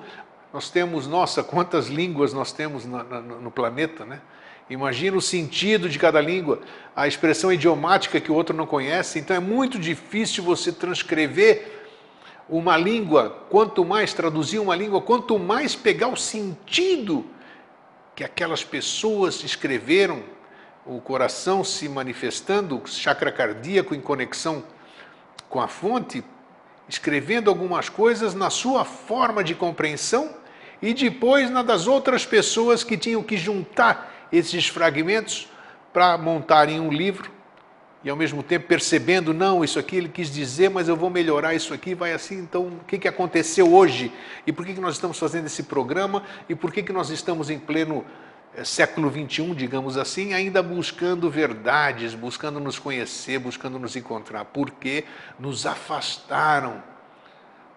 [0.54, 4.22] nós temos, nossa, quantas línguas nós temos no, no, no planeta, né?
[4.70, 6.60] Imagina o sentido de cada língua,
[6.96, 9.18] a expressão idiomática que o outro não conhece.
[9.18, 11.80] Então é muito difícil você transcrever
[12.48, 17.26] uma língua, quanto mais traduzir uma língua, quanto mais pegar o sentido
[18.16, 20.22] que aquelas pessoas escreveram,
[20.86, 24.64] o coração se manifestando, chakra cardíaco em conexão
[25.48, 26.24] com a fonte,
[26.88, 30.39] escrevendo algumas coisas na sua forma de compreensão
[30.82, 35.50] e depois na das outras pessoas que tinham que juntar esses fragmentos
[35.92, 37.40] para montarem um livro
[38.04, 41.54] e ao mesmo tempo percebendo, não, isso aqui ele quis dizer, mas eu vou melhorar
[41.54, 44.12] isso aqui, vai assim, então o que, que aconteceu hoje?
[44.48, 46.24] E por que, que nós estamos fazendo esse programa?
[46.48, 48.06] E por que, que nós estamos em pleno
[48.56, 54.46] é, século XXI, digamos assim, ainda buscando verdades, buscando nos conhecer, buscando nos encontrar?
[54.46, 55.04] Porque
[55.38, 56.82] nos afastaram,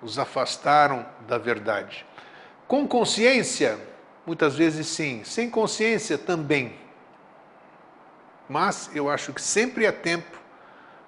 [0.00, 2.06] nos afastaram da verdade.
[2.72, 3.78] Com consciência,
[4.24, 5.22] muitas vezes sim.
[5.24, 6.72] Sem consciência, também.
[8.48, 10.40] Mas eu acho que sempre há tempo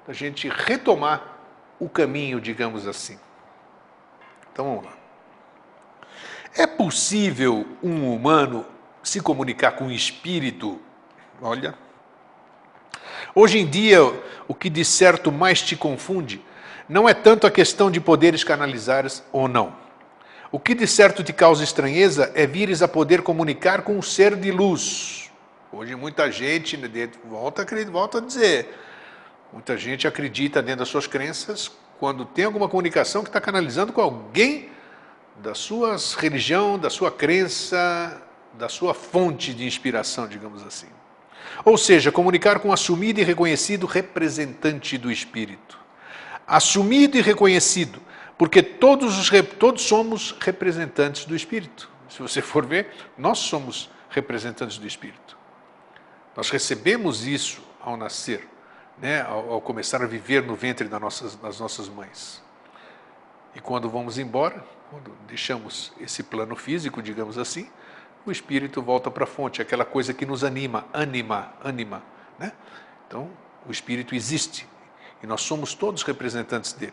[0.06, 1.38] da gente retomar
[1.80, 3.18] o caminho, digamos assim.
[4.52, 4.92] Então vamos lá.
[6.54, 8.66] É possível um humano
[9.02, 10.78] se comunicar com o espírito?
[11.40, 11.74] Olha.
[13.34, 14.00] Hoje em dia,
[14.46, 16.44] o que de certo mais te confunde
[16.86, 19.82] não é tanto a questão de poderes canalizares ou não
[20.54, 24.36] o que de certo te causa estranheza é vires a poder comunicar com um ser
[24.36, 25.28] de luz.
[25.72, 26.88] Hoje muita gente, né,
[27.24, 28.72] volta, volta a dizer,
[29.52, 34.00] muita gente acredita dentro das suas crenças quando tem alguma comunicação que está canalizando com
[34.00, 34.68] alguém
[35.42, 40.86] da sua religião, da sua crença, da sua fonte de inspiração, digamos assim.
[41.64, 45.76] Ou seja, comunicar com um assumido e reconhecido representante do Espírito.
[46.46, 48.00] Assumido e reconhecido
[48.36, 51.90] porque todos, os, todos somos representantes do Espírito.
[52.08, 55.36] Se você for ver, nós somos representantes do Espírito.
[56.36, 58.48] Nós recebemos isso ao nascer,
[58.98, 59.22] né?
[59.22, 62.42] ao, ao começar a viver no ventre das nossas, das nossas mães.
[63.54, 67.68] E quando vamos embora, quando deixamos esse plano físico, digamos assim,
[68.26, 72.02] o espírito volta para a fonte, aquela coisa que nos anima, anima, anima.
[72.38, 72.52] Né?
[73.06, 73.30] Então,
[73.66, 74.66] o espírito existe
[75.22, 76.92] e nós somos todos representantes dele.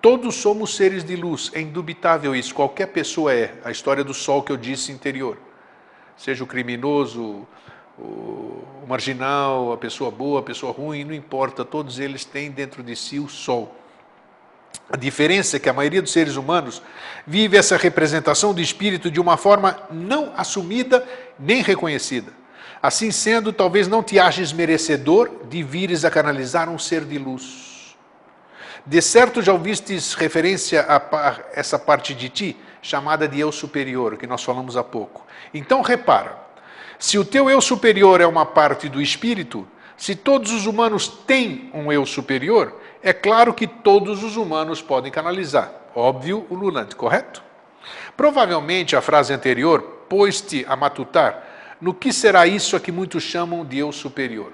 [0.00, 3.54] Todos somos seres de luz, é indubitável isso, qualquer pessoa é.
[3.64, 5.38] A história do sol que eu disse interior.
[6.16, 7.46] Seja o criminoso,
[7.98, 12.94] o marginal, a pessoa boa, a pessoa ruim, não importa, todos eles têm dentro de
[12.94, 13.74] si o sol.
[14.88, 16.80] A diferença é que a maioria dos seres humanos
[17.26, 21.04] vive essa representação do espírito de uma forma não assumida
[21.38, 22.32] nem reconhecida.
[22.80, 27.75] Assim sendo, talvez não te aches merecedor de vires a canalizar um ser de luz.
[28.86, 34.28] De certo já ouvistes referência a essa parte de ti, chamada de eu superior, que
[34.28, 35.26] nós falamos há pouco.
[35.52, 36.38] Então repara,
[36.96, 41.68] se o teu eu superior é uma parte do espírito, se todos os humanos têm
[41.74, 45.72] um eu superior, é claro que todos os humanos podem canalizar.
[45.92, 47.42] Óbvio, o lulante, correto?
[48.16, 51.42] Provavelmente a frase anterior pôs-te a matutar
[51.80, 54.52] no que será isso a que muitos chamam de eu superior.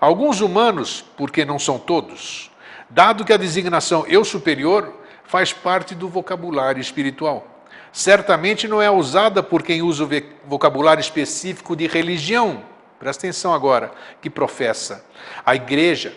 [0.00, 2.50] Alguns humanos, porque não são todos,
[2.88, 4.94] dado que a designação eu superior
[5.24, 7.46] faz parte do vocabulário espiritual.
[7.92, 10.08] Certamente não é usada por quem usa o
[10.46, 12.62] vocabulário específico de religião,
[12.98, 15.04] presta atenção agora, que professa.
[15.44, 16.14] A igreja,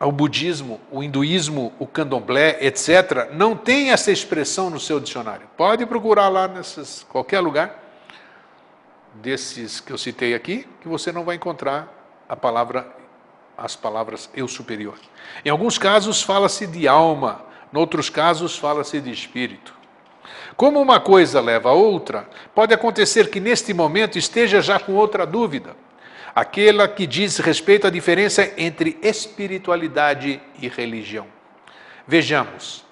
[0.00, 5.46] o budismo, o hinduísmo, o candomblé, etc., não tem essa expressão no seu dicionário.
[5.56, 7.84] Pode procurar lá nesses qualquer lugar
[9.14, 11.92] desses que eu citei aqui, que você não vai encontrar
[12.28, 12.97] a palavra
[13.58, 14.94] as palavras eu superior.
[15.44, 17.44] Em alguns casos fala-se de alma,
[17.74, 19.74] em outros casos fala-se de espírito.
[20.56, 25.26] Como uma coisa leva a outra, pode acontecer que neste momento esteja já com outra
[25.26, 25.76] dúvida
[26.38, 31.26] aquela que diz respeito à diferença entre espiritualidade e religião.
[32.06, 32.84] Vejamos.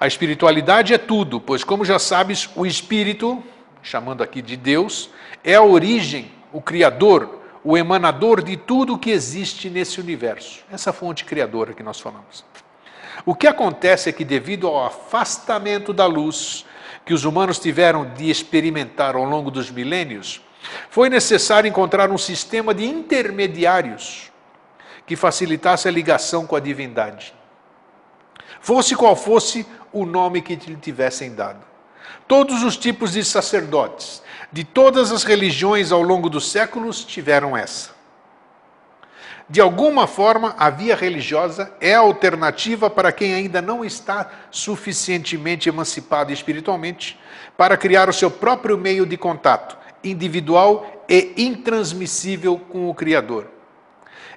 [0.00, 3.44] A espiritualidade é tudo, pois, como já sabes, o Espírito,
[3.82, 5.10] chamando aqui de Deus,
[5.44, 10.60] é a origem, o Criador, o emanador de tudo que existe nesse universo.
[10.70, 12.44] Essa fonte criadora que nós falamos.
[13.24, 16.64] O que acontece é que, devido ao afastamento da luz
[17.04, 20.40] que os humanos tiveram de experimentar ao longo dos milênios,
[20.88, 24.30] foi necessário encontrar um sistema de intermediários
[25.04, 27.34] que facilitasse a ligação com a divindade.
[28.60, 31.66] Fosse qual fosse o nome que lhe tivessem dado.
[32.28, 34.22] Todos os tipos de sacerdotes,
[34.56, 37.90] de todas as religiões ao longo dos séculos, tiveram essa.
[39.46, 45.68] De alguma forma, a via religiosa é a alternativa para quem ainda não está suficientemente
[45.68, 47.20] emancipado espiritualmente
[47.54, 53.50] para criar o seu próprio meio de contato individual e intransmissível com o Criador.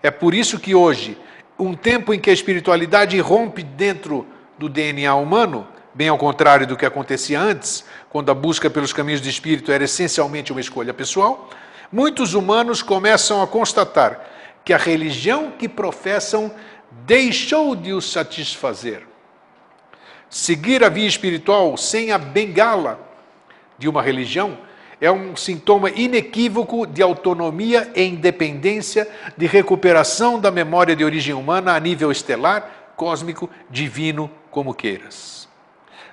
[0.04, 1.18] É por isso que hoje,
[1.58, 4.28] um tempo em que a espiritualidade rompe dentro
[4.58, 5.66] do DNA humano,
[6.00, 9.84] bem ao contrário do que acontecia antes, quando a busca pelos caminhos do espírito era
[9.84, 11.50] essencialmente uma escolha pessoal,
[11.92, 14.26] muitos humanos começam a constatar
[14.64, 16.54] que a religião que professam
[17.06, 19.06] deixou de os satisfazer.
[20.30, 22.98] Seguir a via espiritual sem a bengala
[23.78, 24.58] de uma religião
[25.02, 31.74] é um sintoma inequívoco de autonomia e independência, de recuperação da memória de origem humana
[31.74, 35.38] a nível estelar, cósmico, divino, como queiras.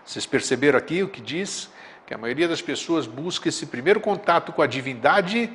[0.06, 1.68] Vocês perceberam aqui o que diz?
[2.06, 5.50] Que a maioria das pessoas busca esse primeiro contato com a divindade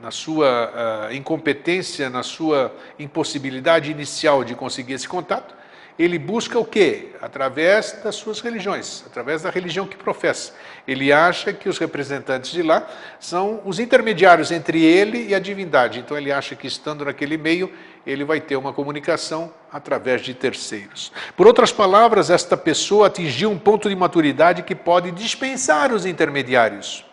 [0.00, 5.54] na sua uh, incompetência, na sua impossibilidade inicial de conseguir esse contato,
[5.98, 7.10] ele busca o quê?
[7.20, 10.54] Através das suas religiões, através da religião que professa.
[10.86, 12.86] Ele acha que os representantes de lá
[13.18, 15.98] são os intermediários entre ele e a divindade.
[15.98, 17.72] Então ele acha que estando naquele meio,
[18.06, 21.12] ele vai ter uma comunicação através de terceiros.
[21.36, 27.04] Por outras palavras, esta pessoa atingiu um ponto de maturidade que pode dispensar os intermediários.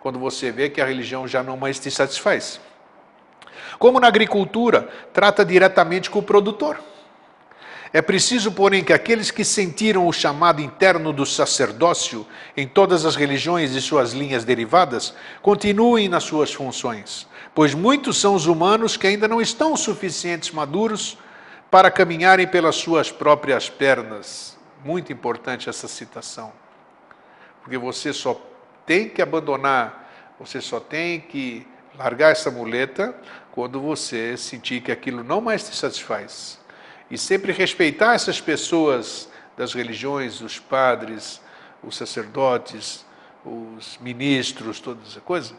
[0.00, 2.60] Quando você vê que a religião já não mais te satisfaz.
[3.78, 6.78] Como na agricultura, trata diretamente com o produtor.
[7.92, 12.26] É preciso, porém, que aqueles que sentiram o chamado interno do sacerdócio
[12.56, 18.34] em todas as religiões e suas linhas derivadas continuem nas suas funções, pois muitos são
[18.34, 21.18] os humanos que ainda não estão suficientes maduros
[21.70, 24.58] para caminharem pelas suas próprias pernas.
[24.84, 26.52] Muito importante essa citação,
[27.62, 28.40] porque você só
[28.84, 33.14] tem que abandonar, você só tem que largar essa muleta
[33.52, 36.58] quando você sentir que aquilo não mais te satisfaz
[37.10, 41.40] e sempre respeitar essas pessoas das religiões, os padres,
[41.82, 43.04] os sacerdotes,
[43.44, 45.54] os ministros, toda essa coisa,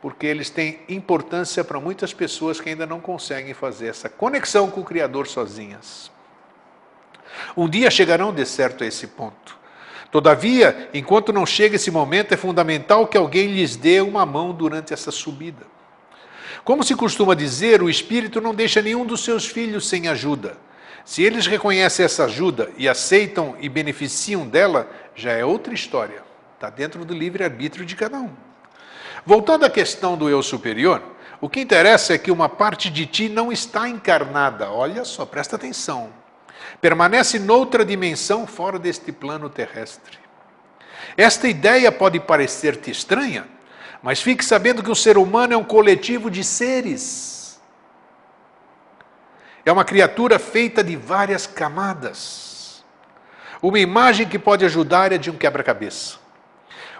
[0.00, 4.80] porque eles têm importância para muitas pessoas que ainda não conseguem fazer essa conexão com
[4.80, 6.10] o Criador sozinhas.
[7.56, 9.58] Um dia chegarão de certo a esse ponto.
[10.10, 14.94] Todavia, enquanto não chega esse momento, é fundamental que alguém lhes dê uma mão durante
[14.94, 15.66] essa subida.
[16.64, 20.56] Como se costuma dizer, o Espírito não deixa nenhum dos seus filhos sem ajuda.
[21.04, 26.22] Se eles reconhecem essa ajuda e aceitam e beneficiam dela, já é outra história.
[26.54, 28.47] Está dentro do livre-arbítrio de cada um.
[29.28, 31.02] Voltando à questão do eu superior,
[31.38, 34.70] o que interessa é que uma parte de ti não está encarnada.
[34.70, 36.08] Olha só, presta atenção.
[36.80, 40.18] Permanece noutra dimensão fora deste plano terrestre.
[41.14, 43.46] Esta ideia pode parecer-te estranha,
[44.02, 47.36] mas fique sabendo que o ser humano é um coletivo de seres
[49.68, 52.82] é uma criatura feita de várias camadas.
[53.60, 56.27] Uma imagem que pode ajudar é de um quebra-cabeça.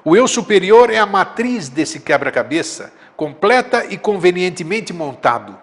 [0.04, 5.58] O eu superior é a matriz desse quebra-cabeça, completa e convenientemente montado.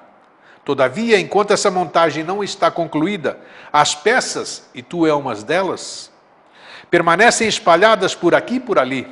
[0.64, 3.40] Todavia, enquanto essa montagem não está concluída,
[3.72, 6.12] as peças, e tu é uma delas,
[6.90, 9.08] permanecem espalhadas por aqui e por ali.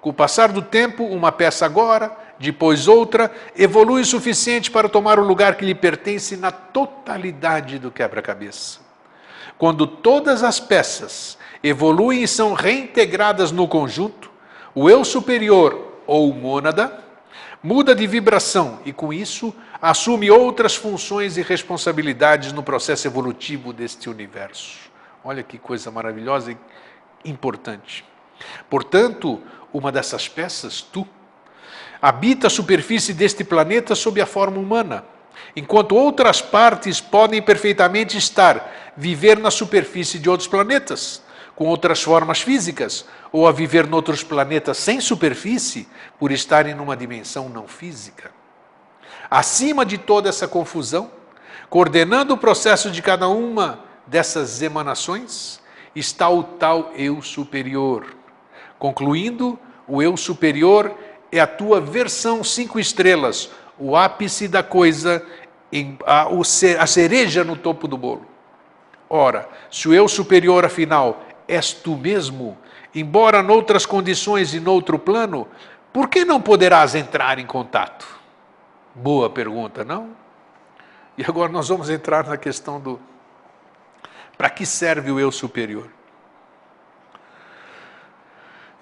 [0.00, 5.18] Com o passar do tempo, uma peça agora, depois outra, evolui o suficiente para tomar
[5.18, 8.80] o lugar que lhe pertence na totalidade do quebra-cabeça.
[9.56, 14.33] Quando todas as peças evoluem e são reintegradas no conjunto,
[14.74, 17.04] o eu superior ou mônada
[17.64, 24.10] muda de vibração e, com isso, assume outras funções e responsabilidades no processo evolutivo deste
[24.10, 24.76] universo.
[25.24, 26.58] Olha que coisa maravilhosa e
[27.24, 28.04] importante.
[28.68, 29.40] Portanto,
[29.72, 31.08] uma dessas peças, tu,
[32.02, 35.02] habita a superfície deste planeta sob a forma humana,
[35.56, 41.22] enquanto outras partes podem perfeitamente estar, viver na superfície de outros planetas,
[41.54, 45.88] com outras formas físicas, ou a viver noutros planetas sem superfície,
[46.18, 48.30] por estarem numa dimensão não física.
[49.30, 51.10] Acima de toda essa confusão,
[51.70, 55.60] coordenando o processo de cada uma dessas emanações,
[55.94, 58.06] está o tal eu superior.
[58.78, 60.94] Concluindo, o eu superior
[61.30, 65.24] é a tua versão cinco estrelas, o ápice da coisa,
[66.78, 68.26] a cereja no topo do bolo.
[69.08, 72.56] Ora, se o eu superior, afinal, és tu mesmo,
[72.94, 75.48] embora noutras condições e noutro plano,
[75.92, 78.06] por que não poderás entrar em contato?
[78.94, 80.16] Boa pergunta, não?
[81.16, 83.00] E agora nós vamos entrar na questão do
[84.36, 85.88] para que serve o eu superior?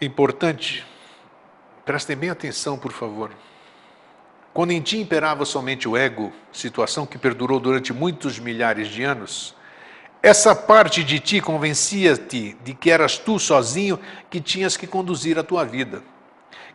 [0.01, 0.85] Importante,
[1.85, 3.31] prestem bem atenção, por favor.
[4.53, 9.55] Quando em ti imperava somente o ego, situação que perdurou durante muitos milhares de anos,
[10.23, 13.99] essa parte de ti convencia-te de que eras tu sozinho
[14.31, 16.01] que tinhas que conduzir a tua vida,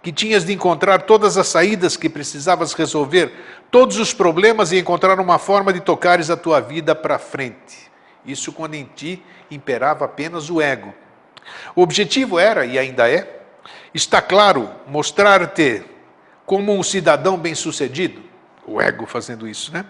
[0.04, 3.32] que tinhas de encontrar todas as saídas que precisavas resolver,
[3.72, 7.90] todos os problemas e encontrar uma forma de tocares a tua vida para frente.
[8.26, 10.94] Isso quando em ti imperava apenas o ego.
[11.74, 13.44] O objetivo era, e ainda é,
[13.94, 15.84] está claro, mostrar-te
[16.46, 18.22] como um cidadão bem-sucedido.
[18.66, 19.86] O ego fazendo isso, né?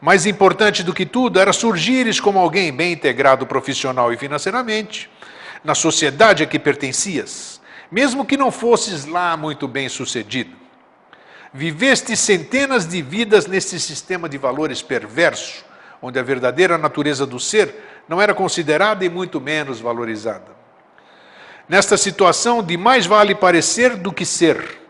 [0.00, 5.10] Mais importante do que tudo era surgires como alguém bem integrado profissional e financeiramente
[5.64, 10.56] na sociedade a que pertencias, mesmo que não fosses lá muito bem sucedido.
[11.52, 15.64] Viveste centenas de vidas nesse sistema de valores perverso,
[16.00, 17.74] onde a verdadeira natureza do ser
[18.08, 20.54] não era considerada e muito menos valorizada.
[21.68, 24.80] Nesta situação de mais vale parecer do que ser,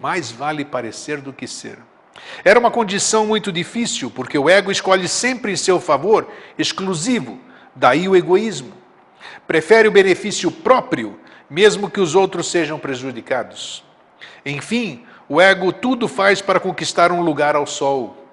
[0.00, 1.78] mais vale parecer do que ser.
[2.44, 7.40] Era uma condição muito difícil, porque o ego escolhe sempre em seu favor, exclusivo,
[7.74, 8.72] daí o egoísmo.
[9.46, 13.84] Prefere o benefício próprio, mesmo que os outros sejam prejudicados.
[14.44, 18.26] Enfim, o ego tudo faz para conquistar um lugar ao sol,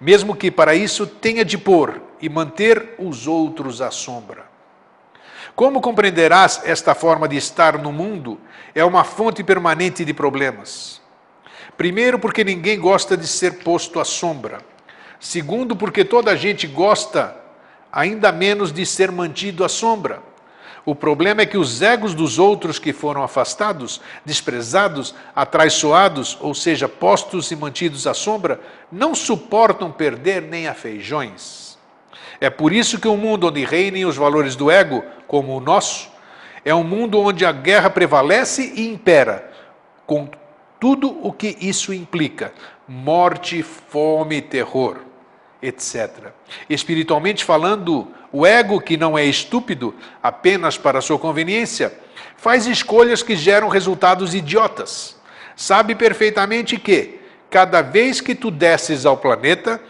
[0.00, 4.44] mesmo que para isso tenha de pôr e manter os outros à sombra.
[5.54, 8.40] Como compreenderás, esta forma de estar no mundo
[8.74, 11.01] é uma fonte permanente de problemas.
[11.76, 14.60] Primeiro, porque ninguém gosta de ser posto à sombra.
[15.18, 17.36] Segundo, porque toda a gente gosta
[17.92, 20.22] ainda menos de ser mantido à sombra.
[20.84, 26.88] O problema é que os egos dos outros que foram afastados, desprezados, atraiçoados, ou seja,
[26.88, 28.60] postos e mantidos à sombra,
[28.90, 31.78] não suportam perder nem a feijões.
[32.40, 36.10] É por isso que um mundo onde reinem os valores do ego, como o nosso,
[36.64, 39.52] é um mundo onde a guerra prevalece e impera,
[40.04, 40.28] com
[40.82, 42.52] tudo o que isso implica:
[42.88, 44.96] morte, fome, terror,
[45.62, 46.32] etc.
[46.68, 51.96] Espiritualmente falando, o ego, que não é estúpido apenas para sua conveniência,
[52.36, 55.16] faz escolhas que geram resultados idiotas.
[55.54, 59.80] Sabe perfeitamente que, cada vez que tu desces ao planeta,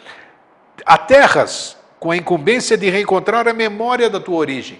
[0.85, 4.79] aterras com a incumbência de reencontrar a memória da tua origem.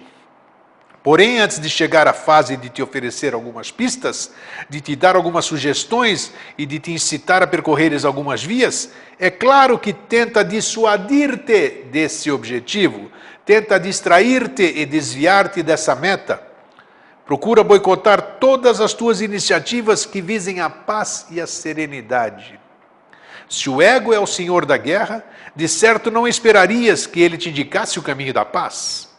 [1.03, 4.31] Porém, antes de chegar à fase de te oferecer algumas pistas,
[4.69, 8.89] de te dar algumas sugestões e de te incitar a percorreres algumas vias,
[9.19, 13.11] é claro que tenta dissuadir-te desse objetivo,
[13.45, 16.41] tenta distrair-te e desviar-te dessa meta.
[17.25, 22.57] Procura boicotar todas as tuas iniciativas que visem a paz e a serenidade.
[23.49, 25.21] Se o ego é o senhor da guerra,
[25.53, 29.12] de certo não esperarias que ele te indicasse o caminho da paz.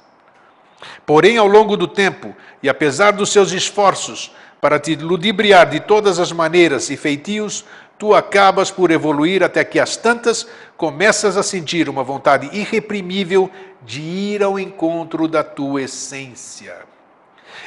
[1.06, 6.18] Porém, ao longo do tempo, e apesar dos seus esforços para te ludibriar de todas
[6.18, 7.64] as maneiras e feitios,
[7.98, 13.50] tu acabas por evoluir até que às tantas começas a sentir uma vontade irreprimível
[13.82, 16.76] de ir ao encontro da tua essência.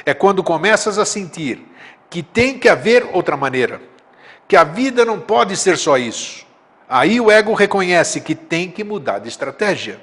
[0.04, 1.64] É quando começas a sentir
[2.10, 3.80] que tem que haver outra maneira,
[4.46, 6.46] que a vida não pode ser só isso.
[6.88, 10.00] Aí o ego reconhece que tem que mudar de estratégia.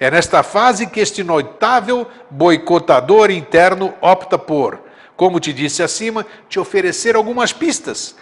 [0.00, 4.80] É nesta fase que este notável boicotador interno opta por,
[5.16, 8.14] como te disse acima, te oferecer algumas pistas,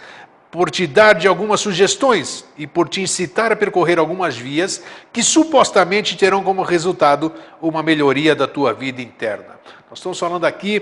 [0.49, 4.81] por te dar de algumas sugestões e por te incitar a percorrer algumas vias
[5.13, 9.59] que supostamente terão como resultado uma melhoria da tua vida interna.
[9.89, 10.81] Nós estamos falando aqui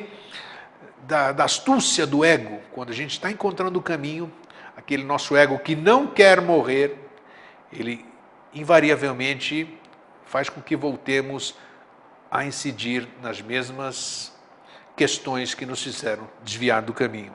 [1.05, 4.31] da, da astúcia do ego, quando a gente está encontrando o caminho,
[4.77, 6.97] aquele nosso ego que não quer morrer,
[7.73, 8.05] ele
[8.53, 9.67] invariavelmente
[10.25, 11.55] faz com que voltemos
[12.29, 14.33] a incidir nas mesmas
[14.95, 17.33] questões que nos fizeram desviar do caminho.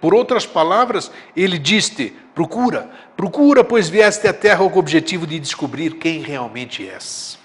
[0.00, 5.38] Por outras palavras, ele diz-te: procura, procura, pois vieste à terra com o objetivo de
[5.38, 7.38] descobrir quem realmente és.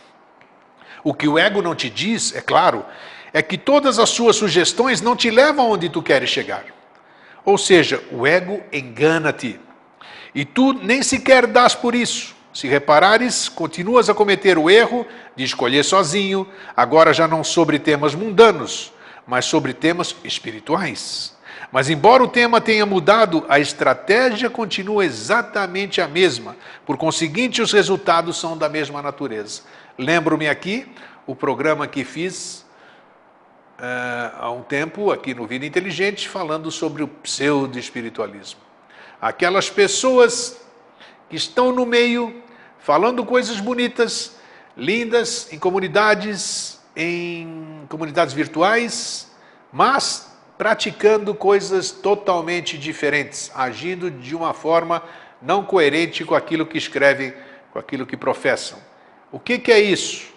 [1.04, 2.86] O que o ego não te diz, é claro,
[3.34, 6.66] é que todas as suas sugestões não te levam onde tu queres chegar.
[7.44, 9.60] Ou seja, o ego engana-te.
[10.34, 12.34] E tu nem sequer dás por isso.
[12.54, 16.47] Se reparares, continuas a cometer o erro de escolher sozinho,
[16.78, 18.93] agora já não sobre temas mundanos,
[19.26, 21.36] mas sobre temas espirituais.
[21.72, 26.56] Mas, embora o tema tenha mudado, a estratégia continua exatamente a mesma.
[26.86, 29.64] Por conseguinte, os resultados são da mesma natureza.
[29.97, 30.88] Lembro-me aqui
[31.26, 32.64] o programa que fiz
[33.80, 38.60] uh, há um tempo aqui no Vida Inteligente falando sobre o pseudo-espiritualismo.
[39.20, 40.62] Aquelas pessoas
[41.28, 42.43] que estão no meio
[42.84, 44.36] falando coisas bonitas,
[44.76, 49.32] lindas, em comunidades, em comunidades virtuais,
[49.72, 55.02] mas praticando coisas totalmente diferentes, agindo de uma forma
[55.42, 57.34] não coerente com aquilo que escrevem,
[57.72, 58.78] com aquilo que professam.
[59.32, 60.34] O que, que é isso?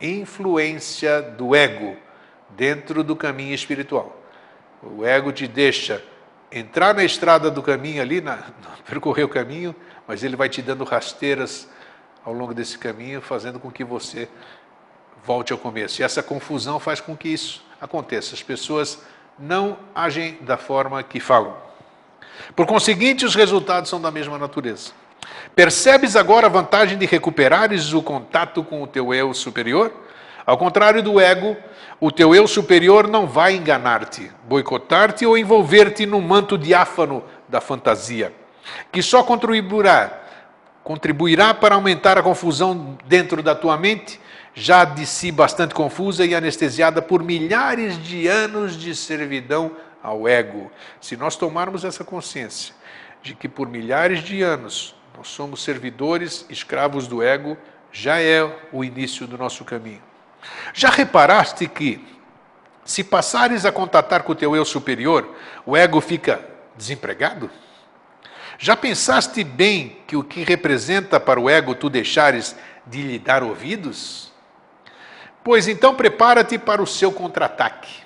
[0.00, 1.94] Influência do ego
[2.56, 4.18] dentro do caminho espiritual.
[4.82, 6.02] O ego te deixa
[6.50, 8.38] entrar na estrada do caminho ali, na,
[8.88, 9.74] percorrer o caminho,
[10.06, 11.68] mas ele vai te dando rasteiras
[12.24, 14.28] ao longo desse caminho, fazendo com que você
[15.24, 16.00] volte ao começo.
[16.00, 18.34] E essa confusão faz com que isso aconteça.
[18.34, 19.02] As pessoas
[19.38, 21.56] não agem da forma que falam.
[22.56, 24.92] Por conseguinte, os resultados são da mesma natureza.
[25.54, 29.92] Percebes agora a vantagem de recuperares o contato com o teu eu superior?
[30.48, 31.58] Ao contrário do ego,
[32.00, 38.32] o teu eu superior não vai enganar-te, boicotar-te ou envolver-te no manto diáfano da fantasia,
[38.90, 40.10] que só contribuirá,
[40.82, 44.18] contribuirá para aumentar a confusão dentro da tua mente,
[44.54, 49.72] já de si bastante confusa e anestesiada por milhares de anos de servidão
[50.02, 50.72] ao ego.
[50.98, 52.74] Se nós tomarmos essa consciência
[53.22, 57.54] de que por milhares de anos nós somos servidores, escravos do ego,
[57.92, 60.07] já é o início do nosso caminho.
[60.72, 62.04] Já reparaste que,
[62.84, 65.34] se passares a contatar com o teu eu superior,
[65.66, 66.44] o ego fica
[66.76, 67.50] desempregado?
[68.58, 73.42] Já pensaste bem que o que representa para o ego tu deixares de lhe dar
[73.42, 74.32] ouvidos?
[75.44, 78.02] Pois então prepara-te para o seu contra-ataque.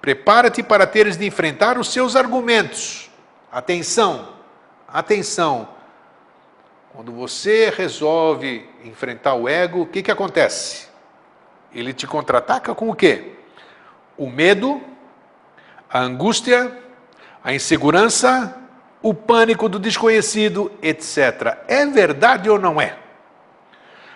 [0.00, 3.08] Prepara-te para teres de enfrentar os seus argumentos.
[3.50, 4.34] Atenção,
[4.88, 5.68] atenção.
[6.92, 10.88] Quando você resolve enfrentar o ego, o que, que acontece?
[11.74, 13.32] Ele te contra-ataca com o quê?
[14.16, 14.80] O medo,
[15.90, 16.70] a angústia,
[17.42, 18.56] a insegurança,
[19.02, 21.58] o pânico do desconhecido, etc.
[21.66, 22.96] É verdade ou não é?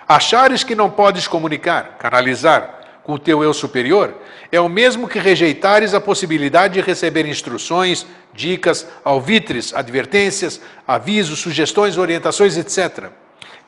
[0.06, 4.14] Achares que não podes comunicar, canalizar com o teu eu superior,
[4.52, 11.98] é o mesmo que rejeitares a possibilidade de receber instruções, dicas, alvitres, advertências, avisos, sugestões,
[11.98, 13.10] orientações, etc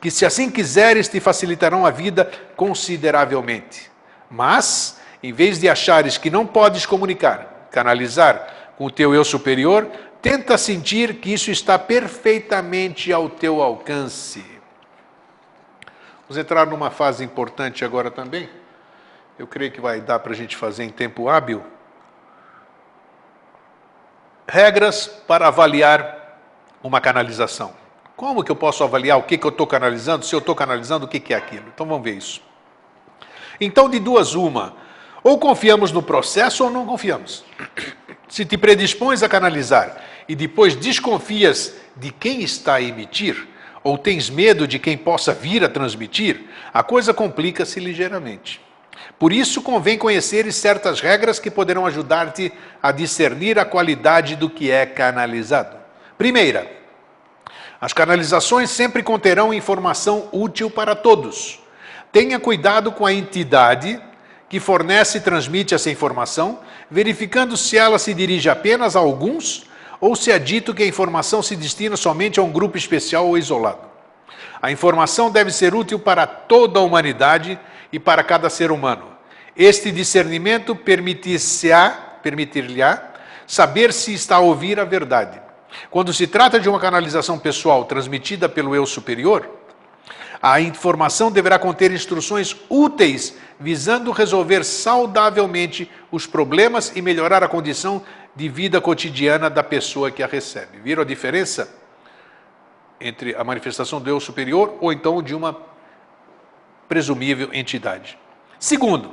[0.01, 3.91] que, se assim quiseres, te facilitarão a vida consideravelmente.
[4.31, 9.87] Mas, em vez de achares que não podes comunicar, canalizar com o teu eu superior,
[10.23, 14.45] tenta sentir que isso está perfeitamente ao teu alcance.
[16.23, 18.49] Vamos entrar numa fase importante agora também.
[19.39, 21.63] Eu creio que vai dar para a gente fazer em tempo hábil.
[24.47, 26.39] Regras para avaliar
[26.83, 27.80] uma canalização.
[28.21, 30.27] Como que eu posso avaliar o que, que eu estou canalizando?
[30.27, 31.65] Se eu estou canalizando, o que, que é aquilo?
[31.75, 32.43] Então vamos ver isso.
[33.59, 34.77] Então, de duas, uma.
[35.25, 37.43] Ou confiamos no processo ou não confiamos.
[38.29, 43.49] Se te predispões a canalizar e depois desconfias de quem está a emitir,
[43.83, 46.45] ou tens medo de quem possa vir a transmitir,
[46.75, 48.61] a coisa complica-se ligeiramente.
[49.19, 52.53] Por isso, convém conhecer certas regras que poderão ajudar-te
[52.83, 55.75] a discernir a qualidade do que é canalizado.
[56.19, 56.80] Primeira,
[57.81, 61.59] as canalizações sempre conterão informação útil para todos.
[62.13, 64.01] Tenha cuidado com a entidade
[64.49, 66.59] que fornece e transmite essa informação,
[66.91, 69.65] verificando se ela se dirige apenas a alguns
[70.01, 73.39] ou se é dito que a informação se destina somente a um grupo especial ou
[73.39, 73.89] isolado.
[74.61, 77.59] A informação deve ser útil para toda a humanidade
[77.93, 79.05] e para cada ser humano.
[79.57, 81.91] Este discernimento permitir-se-á,
[82.23, 83.05] permitir-lhe-á
[83.47, 85.41] saber se está a ouvir a verdade.
[85.91, 89.49] Quando se trata de uma canalização pessoal transmitida pelo eu superior,
[90.43, 98.03] a informação deverá conter instruções úteis visando resolver saudavelmente os problemas e melhorar a condição
[98.35, 100.79] de vida cotidiana da pessoa que a recebe.
[100.79, 101.77] Viram a diferença
[102.99, 105.57] entre a manifestação do eu superior ou então de uma
[106.89, 108.19] presumível entidade?
[108.59, 109.13] Segundo,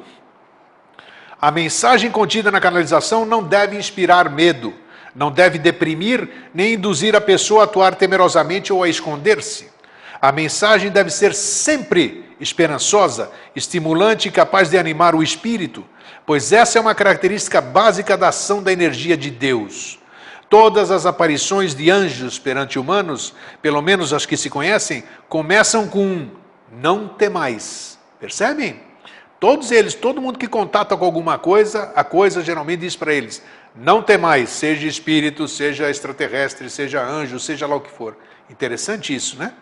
[1.42, 4.74] a mensagem contida na canalização não deve inspirar medo,
[5.18, 9.68] não deve deprimir nem induzir a pessoa a atuar temerosamente ou a esconder-se.
[10.22, 15.84] A mensagem deve ser sempre esperançosa, estimulante e capaz de animar o espírito,
[16.24, 19.98] pois essa é uma característica básica da ação da energia de Deus.
[20.48, 26.06] Todas as aparições de anjos perante humanos, pelo menos as que se conhecem, começam com
[26.06, 26.30] um
[26.72, 27.98] não temais.
[28.20, 28.82] Percebem?
[29.40, 33.44] Todos eles, todo mundo que contata com alguma coisa, a coisa geralmente diz para eles:
[33.80, 38.18] não temais, seja espírito, seja extraterrestre, seja anjo, seja lá o que for.
[38.50, 39.54] Interessante isso, né?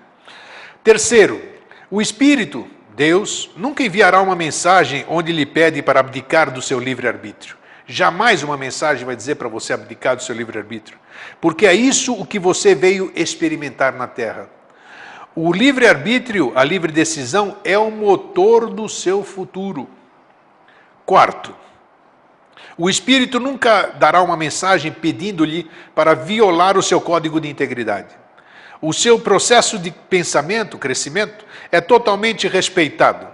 [0.84, 1.42] Terceiro,
[1.90, 7.58] o Espírito, Deus, nunca enviará uma mensagem onde lhe pede para abdicar do seu livre-arbítrio.
[7.88, 10.98] Jamais uma mensagem vai dizer para você abdicar do seu livre-arbítrio.
[11.40, 14.50] Porque é isso o que você veio experimentar na Terra.
[15.36, 19.90] O livre-arbítrio, a livre decisão, é o motor do seu futuro.
[21.06, 21.56] Quarto,
[22.78, 28.26] o Espírito nunca dará uma mensagem pedindo-lhe para violar o seu código de integridade.
[28.82, 33.28] O seu processo de pensamento, crescimento, é totalmente respeitado.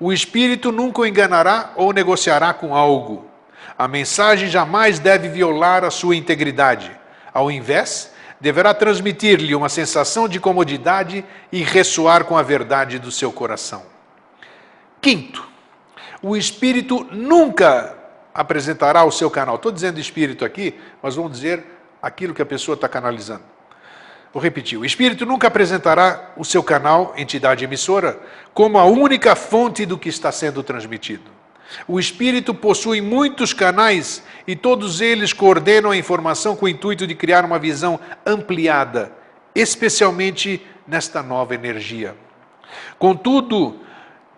[0.00, 3.26] O espírito nunca o enganará ou negociará com algo.
[3.76, 6.90] A mensagem jamais deve violar a sua integridade.
[7.34, 13.32] Ao invés, deverá transmitir-lhe uma sensação de comodidade e ressoar com a verdade do seu
[13.32, 13.82] coração.
[15.00, 15.46] Quinto,
[16.22, 17.97] o espírito nunca
[18.38, 19.56] apresentará o seu canal.
[19.56, 20.72] Estou dizendo espírito aqui,
[21.02, 21.64] mas vamos dizer
[22.00, 23.42] aquilo que a pessoa está canalizando.
[24.32, 28.20] Vou repetir: o Espírito nunca apresentará o seu canal, entidade emissora,
[28.54, 31.28] como a única fonte do que está sendo transmitido.
[31.88, 37.16] O Espírito possui muitos canais e todos eles coordenam a informação com o intuito de
[37.16, 39.10] criar uma visão ampliada,
[39.52, 42.14] especialmente nesta nova energia.
[43.00, 43.80] Contudo,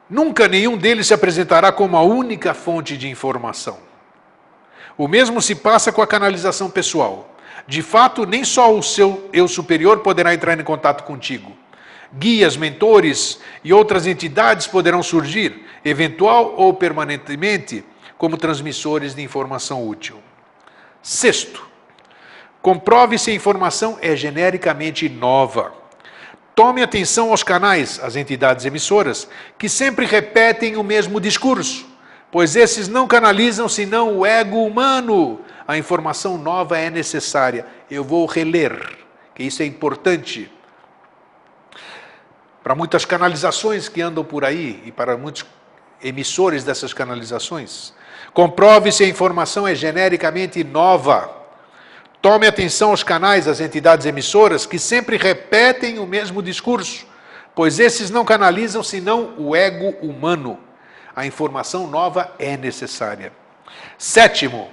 [0.09, 3.90] nunca nenhum deles se apresentará como a única fonte de informação.
[5.01, 7.35] O mesmo se passa com a canalização pessoal.
[7.67, 11.57] De fato, nem só o seu eu superior poderá entrar em contato contigo.
[12.13, 17.83] Guias, mentores e outras entidades poderão surgir, eventual ou permanentemente,
[18.19, 20.19] como transmissores de informação útil.
[21.03, 21.67] Sexto,
[22.61, 25.73] comprove se a informação é genericamente nova.
[26.55, 29.27] Tome atenção aos canais, às entidades emissoras,
[29.57, 31.90] que sempre repetem o mesmo discurso,
[32.31, 37.67] pois esses não canalizam senão o ego humano, a informação nova é necessária.
[37.91, 38.99] Eu vou reler,
[39.35, 40.51] que isso é importante.
[42.63, 45.47] Para muitas canalizações que andam por aí e para muitos
[46.03, 47.93] emissores dessas canalizações,
[48.33, 51.31] comprove se a informação é genericamente nova.
[52.23, 57.07] Tome atenção aos canais, às entidades emissoras que sempre repetem o mesmo discurso,
[57.55, 60.59] pois esses não canalizam senão o ego humano.
[61.21, 63.31] A informação nova é necessária.
[63.99, 64.71] Sétimo,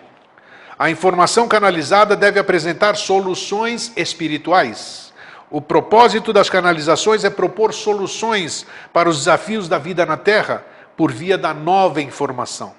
[0.79, 5.11] a informação canalizada deve apresentar soluções espirituais.
[5.51, 11.11] O propósito das canalizações é propor soluções para os desafios da vida na Terra por
[11.11, 12.73] via da nova informação.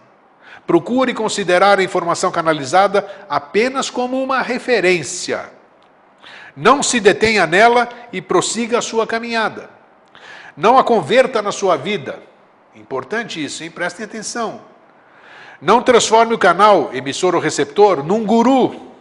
[0.67, 5.45] Procure considerar a informação canalizada apenas como uma referência.
[6.57, 9.69] Não se detenha nela e prossiga a sua caminhada.
[10.57, 12.29] Não a converta na sua vida.
[12.75, 13.71] Importante isso, hein?
[13.71, 14.61] Prestem atenção.
[15.61, 18.93] Não transforme o canal, emissor ou receptor, num guru.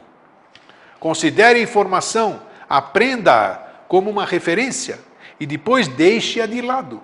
[0.99, 4.99] Considere a informação, aprenda-a como uma referência
[5.39, 7.01] e depois deixe-a de lado.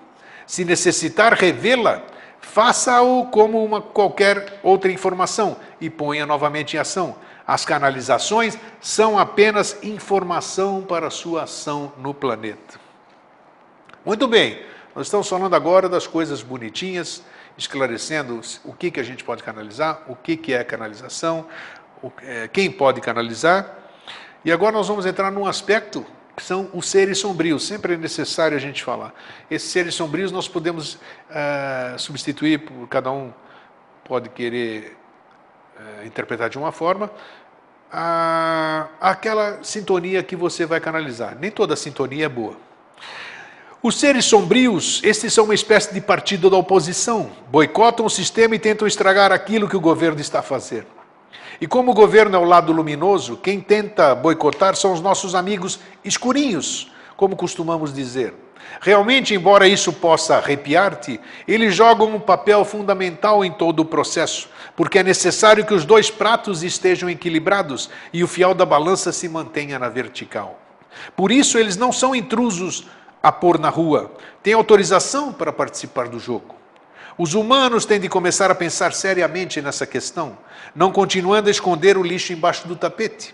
[0.48, 2.02] Se necessitar revê-la,
[2.42, 7.16] faça-o como uma qualquer outra informação e ponha novamente em ação.
[7.46, 12.80] As canalizações são apenas informação para sua ação no planeta.
[14.06, 14.60] Muito bem,
[14.96, 17.24] nós estamos falando agora das coisas bonitinhas,
[17.58, 21.48] esclarecendo o que, que a gente pode canalizar, o que, que é canalização,
[22.22, 23.76] é, quem pode canalizar.
[24.46, 27.66] E agora nós vamos entrar num aspecto que são os seres sombrios.
[27.66, 29.14] Sempre é necessário a gente falar.
[29.50, 33.34] Esses seres sombrios nós podemos é, substituir por cada um
[34.04, 34.98] pode querer
[35.80, 37.10] é, interpretar de uma forma
[39.00, 41.38] aquela sintonia que você vai canalizar.
[41.40, 42.58] Nem toda sintonia é boa.
[43.86, 48.60] Os seres sombrios, estes são uma espécie de partido da oposição, boicotam o sistema e
[48.60, 50.88] tentam estragar aquilo que o governo está a fazer.
[51.60, 55.82] E como o governo é o lado luminoso, quem tenta boicotar são os nossos amigos
[56.02, 58.34] escurinhos, como costumamos dizer.
[58.80, 65.00] Realmente, embora isso possa arrepiar-te, eles jogam um papel fundamental em todo o processo, porque
[65.00, 69.78] é necessário que os dois pratos estejam equilibrados e o fiel da balança se mantenha
[69.78, 70.58] na vertical.
[71.18, 72.86] Por isso, eles não são intrusos
[73.24, 74.12] a pôr na rua,
[74.44, 76.56] têm autorização para participar do jogo.
[77.18, 80.38] Os humanos têm de começar a pensar seriamente nessa questão,
[80.76, 83.34] não continuando a esconder o lixo embaixo do tapete.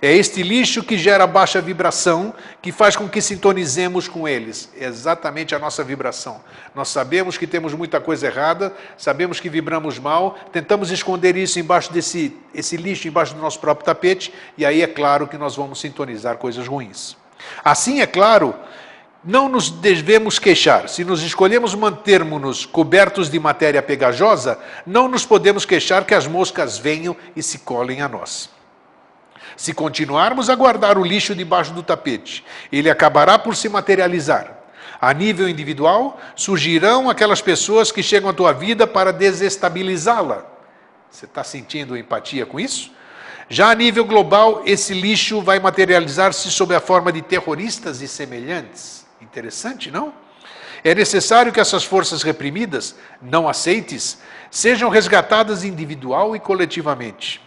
[0.00, 4.68] É este lixo que gera baixa vibração, que faz com que sintonizemos com eles.
[4.76, 6.40] É exatamente a nossa vibração.
[6.74, 11.92] Nós sabemos que temos muita coisa errada, sabemos que vibramos mal, tentamos esconder isso embaixo
[11.92, 15.80] desse esse lixo, embaixo do nosso próprio tapete, e aí é claro que nós vamos
[15.80, 17.16] sintonizar coisas ruins.
[17.64, 18.54] Assim, é claro,
[19.24, 20.88] não nos devemos queixar.
[20.88, 26.78] Se nos escolhemos mantermos-nos cobertos de matéria pegajosa, não nos podemos queixar que as moscas
[26.78, 28.50] venham e se colhem a nós.
[29.56, 34.58] Se continuarmos a guardar o lixo debaixo do tapete, ele acabará por se materializar.
[35.00, 40.46] A nível individual, surgirão aquelas pessoas que chegam à tua vida para desestabilizá-la.
[41.10, 42.90] Você está sentindo empatia com isso?
[43.48, 49.01] Já a nível global, esse lixo vai materializar-se sob a forma de terroristas e semelhantes.
[49.32, 50.12] Interessante, não?
[50.84, 54.20] É necessário que essas forças reprimidas, não aceites,
[54.50, 57.40] sejam resgatadas individual e coletivamente.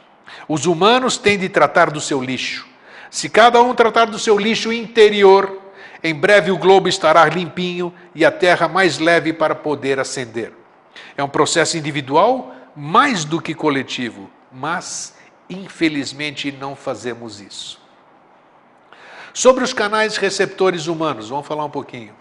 [0.48, 2.68] Os humanos têm de tratar do seu lixo.
[3.12, 5.62] Se cada um tratar do seu lixo interior,
[6.04, 10.54] em breve o globo estará limpinho e a terra mais leve para poder ascender.
[11.16, 15.14] É um processo individual mais do que coletivo, mas
[15.48, 17.85] infelizmente não fazemos isso.
[19.36, 22.14] Sobre os canais receptores humanos, vamos falar um pouquinho.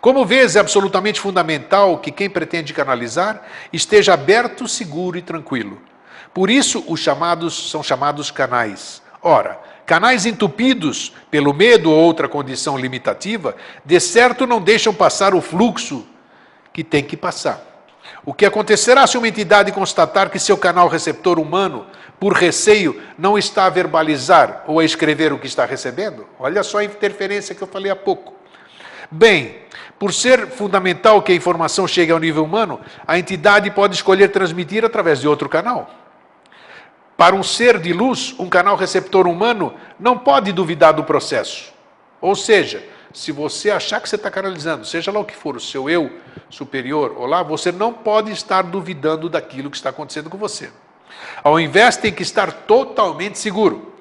[0.00, 5.78] Como vês, é absolutamente fundamental que quem pretende canalizar esteja aberto, seguro e tranquilo.
[6.32, 9.02] Por isso, os chamados são chamados canais.
[9.20, 13.54] Ora, canais entupidos pelo medo ou outra condição limitativa,
[13.84, 16.06] de certo não deixam passar o fluxo
[16.72, 17.62] que tem que passar.
[18.24, 21.86] O que acontecerá se uma entidade constatar que seu canal receptor humano,
[22.22, 26.24] por receio, não está a verbalizar ou a escrever o que está recebendo?
[26.38, 28.32] Olha só a interferência que eu falei há pouco.
[29.10, 29.56] Bem,
[29.98, 34.84] por ser fundamental que a informação chegue ao nível humano, a entidade pode escolher transmitir
[34.84, 35.90] através de outro canal.
[37.16, 41.72] Para um ser de luz, um canal receptor humano não pode duvidar do processo.
[42.20, 45.60] Ou seja, se você achar que você está canalizando, seja lá o que for, o
[45.60, 46.08] seu eu
[46.48, 50.70] superior ou lá, você não pode estar duvidando daquilo que está acontecendo com você.
[51.42, 53.92] Ao invés, tem que estar totalmente seguro.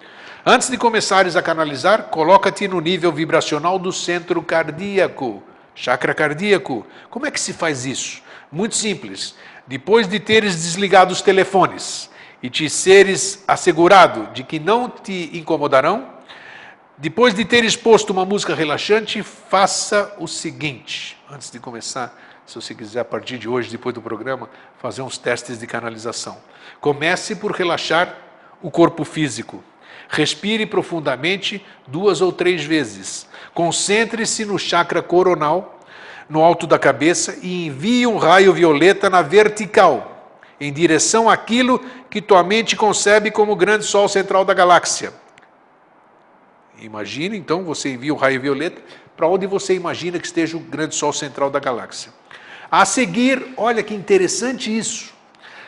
[0.46, 5.44] Antes de começares a canalizar, coloca-te no nível vibracional do centro cardíaco,
[5.76, 6.86] chakra cardíaco.
[7.10, 8.22] Como é que se faz isso?
[8.52, 9.36] Muito simples.
[9.68, 12.10] Depois de teres desligado os telefones,
[12.44, 16.10] e te seres assegurado de que não te incomodarão,
[16.98, 22.16] depois de ter exposto uma música relaxante, faça o seguinte, antes de começar,
[22.46, 24.50] se você quiser a partir de hoje, depois do programa,
[24.80, 26.38] fazer uns testes de canalização.
[26.82, 28.18] Comece por relaxar
[28.62, 29.64] o corpo físico.
[30.10, 33.28] Respire profundamente duas ou três vezes.
[33.54, 35.80] Concentre-se no chakra coronal,
[36.28, 40.10] no alto da cabeça, e envie um raio violeta na vertical
[40.60, 45.12] em direção àquilo que tua mente concebe como o grande sol central da galáxia.
[46.80, 48.82] Imagine, então, você envia o raio violeta
[49.16, 52.12] para onde você imagina que esteja o grande sol central da galáxia.
[52.70, 55.11] A seguir, olha que interessante isso.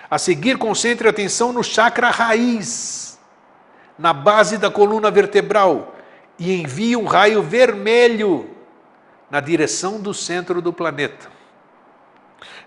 [0.09, 3.19] A seguir, concentre a atenção no chakra raiz,
[3.97, 5.95] na base da coluna vertebral,
[6.37, 8.49] e envie um raio vermelho
[9.29, 11.31] na direção do centro do planeta.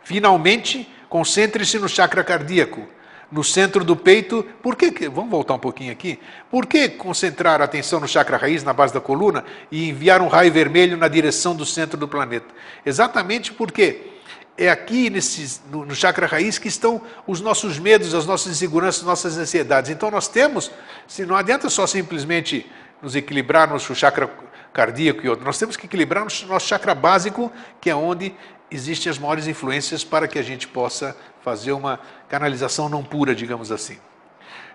[0.02, 2.82] Finalmente, Concentre-se no chakra cardíaco,
[3.30, 4.44] no centro do peito.
[4.62, 6.18] Por que, vamos voltar um pouquinho aqui.
[6.50, 10.28] Por que concentrar a atenção no chakra raiz, na base da coluna, e enviar um
[10.28, 12.46] raio vermelho na direção do centro do planeta?
[12.84, 14.15] Exatamente porque
[14.58, 19.00] é aqui nesse, no, no chakra raiz que estão os nossos medos, as nossas inseguranças,
[19.00, 19.90] as nossas ansiedades.
[19.90, 20.70] Então nós temos,
[21.06, 22.70] se não adianta só simplesmente
[23.02, 24.30] nos equilibrar no chakra
[24.72, 28.34] cardíaco e outro, nós temos que equilibrar no nosso chakra básico, que é onde
[28.70, 33.70] existem as maiores influências para que a gente possa fazer uma canalização não pura, digamos
[33.70, 33.98] assim.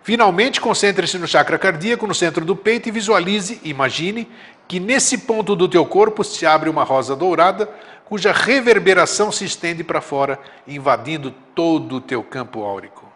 [0.03, 4.27] Finalmente, concentre-se no chakra cardíaco, no centro do peito e visualize, imagine,
[4.67, 7.69] que nesse ponto do teu corpo se abre uma rosa dourada,
[8.11, 10.37] cuja reverberação se estende para fora,
[10.67, 13.09] invadindo todo o teu campo áurico.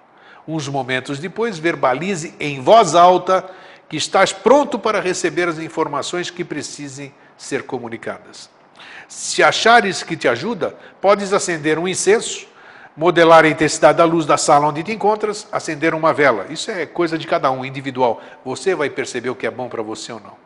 [0.47, 3.45] Uns momentos depois, verbalize em voz alta
[3.89, 8.49] que estás pronto para receber as informações que precisem ser comunicadas.
[9.05, 12.47] Se achares que te ajuda, podes acender um incenso,
[12.95, 16.45] modelar a intensidade da luz da sala onde te encontras, acender uma vela.
[16.49, 18.21] Isso é coisa de cada um, individual.
[18.45, 20.37] Você vai perceber o que é bom para você ou não.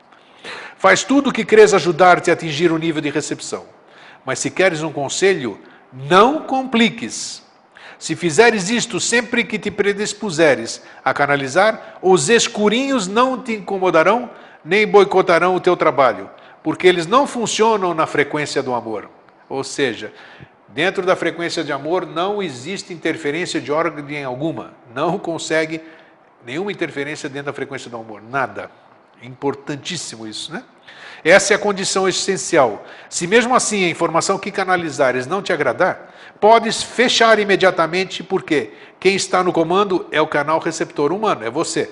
[0.75, 3.77] Faz tudo o que crês ajudar-te a atingir o nível de recepção.
[4.25, 5.59] Mas se queres um conselho,
[5.93, 7.43] não compliques.
[7.97, 14.29] Se fizeres isto sempre que te predispuseres a canalizar, os escurinhos não te incomodarão,
[14.63, 16.29] nem boicotarão o teu trabalho,
[16.63, 19.09] porque eles não funcionam na frequência do amor.
[19.49, 20.13] Ou seja,
[20.69, 25.81] dentro da frequência de amor não existe interferência de ordem alguma, não consegue
[26.45, 28.71] nenhuma interferência dentro da frequência do amor, nada.
[29.21, 30.63] Importantíssimo isso, né?
[31.23, 32.85] Essa é a condição essencial.
[33.09, 39.15] Se mesmo assim a informação que canalizares não te agradar, podes fechar imediatamente, porque quem
[39.15, 41.91] está no comando é o canal receptor humano, é você.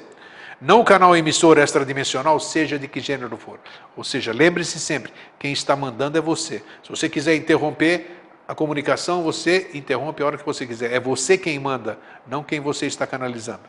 [0.59, 3.59] Não o canal emissor extradimensional, seja de que gênero for.
[3.95, 6.63] Ou seja, lembre-se sempre, quem está mandando é você.
[6.83, 8.17] Se você quiser interromper
[8.47, 10.93] a comunicação, você interrompe a hora que você quiser.
[10.93, 13.61] É você quem manda, não quem você está canalizando.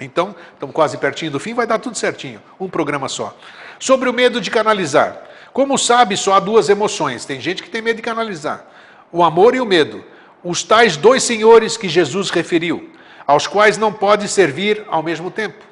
[0.00, 2.42] Então, estamos quase pertinho do fim, vai dar tudo certinho.
[2.58, 3.34] Um programa só.
[3.78, 5.22] Sobre o medo de canalizar.
[5.52, 7.24] Como sabe, só há duas emoções.
[7.24, 8.66] Tem gente que tem medo de canalizar:
[9.12, 10.04] o amor e o medo.
[10.42, 12.90] Os tais dois senhores que Jesus referiu,
[13.26, 15.64] aos quais não pode servir ao mesmo tempo.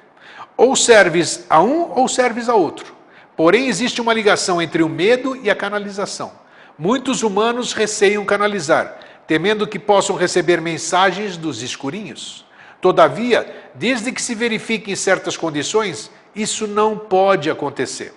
[0.57, 2.95] Ou serves a um ou serves a outro.
[3.37, 6.33] Porém, existe uma ligação entre o medo e a canalização.
[6.79, 12.45] Muitos humanos receiam canalizar, temendo que possam receber mensagens dos escurinhos.
[12.81, 18.14] Todavia, desde que se verifiquem certas condições, isso não pode acontecer.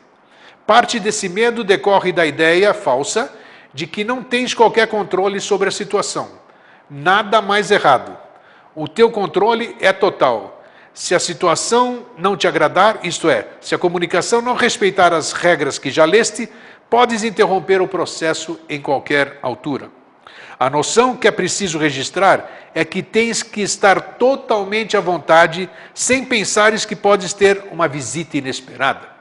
[0.65, 3.31] Parte desse medo decorre da ideia falsa
[3.73, 6.29] de que não tens qualquer controle sobre a situação.
[6.89, 8.17] Nada mais errado.
[8.75, 10.63] O teu controle é total.
[10.93, 15.77] Se a situação não te agradar, isto é, se a comunicação não respeitar as regras
[15.77, 16.49] que já leste,
[16.89, 19.89] podes interromper o processo em qualquer altura.
[20.59, 26.23] A noção que é preciso registrar é que tens que estar totalmente à vontade, sem
[26.23, 29.15] pensares que podes ter uma visita inesperada.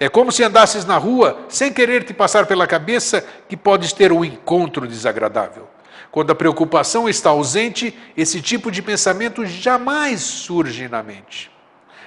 [0.00, 4.10] É como se andasses na rua sem querer te passar pela cabeça que podes ter
[4.12, 5.68] um encontro desagradável.
[6.10, 11.50] Quando a preocupação está ausente, esse tipo de pensamento jamais surge na mente.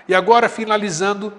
[0.07, 1.33] E agora, finalizando,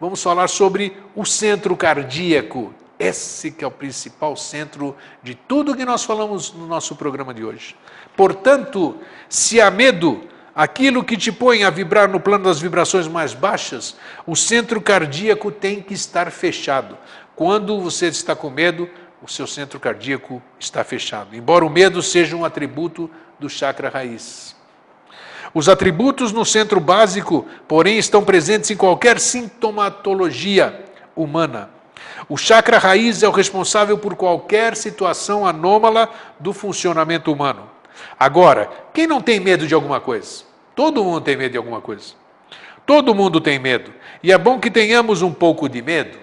[0.00, 5.86] vamos falar sobre o centro cardíaco esse que é o principal centro de tudo que
[5.86, 7.74] nós falamos no nosso programa de hoje.
[8.14, 8.96] Portanto,
[9.26, 13.96] se há medo, aquilo que te põe a vibrar no plano das vibrações mais baixas,
[14.26, 16.98] o centro cardíaco tem que estar fechado.
[17.34, 18.86] Quando você está com medo,
[19.22, 21.34] o seu centro cardíaco está fechado.
[21.34, 24.54] Embora o medo seja um atributo do chakra raiz.
[25.54, 30.84] Os atributos no centro básico, porém, estão presentes em qualquer sintomatologia
[31.16, 31.79] humana.
[32.28, 36.08] O chakra raiz é o responsável por qualquer situação anômala
[36.38, 37.70] do funcionamento humano.
[38.18, 40.44] Agora, quem não tem medo de alguma coisa?
[40.74, 42.14] Todo mundo tem medo de alguma coisa.
[42.86, 43.92] Todo mundo tem medo.
[44.22, 46.18] E é bom que tenhamos um pouco de medo.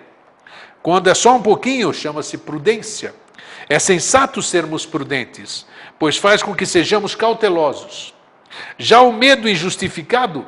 [0.82, 3.14] Quando é só um pouquinho, chama-se prudência.
[3.70, 5.66] É sensato sermos prudentes,
[6.00, 8.14] pois faz com que sejamos cautelosos.
[8.78, 10.46] Já o medo injustificado,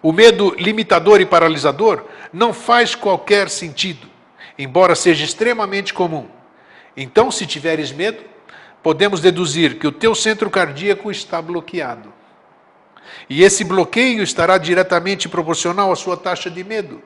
[0.00, 4.15] o medo limitador e paralisador, não faz qualquer sentido
[4.58, 6.28] embora seja extremamente comum.
[6.96, 8.22] Então, se tiveres medo,
[8.82, 12.12] podemos deduzir que o teu centro cardíaco está bloqueado.
[13.28, 17.02] E esse bloqueio estará diretamente proporcional à sua taxa de medo,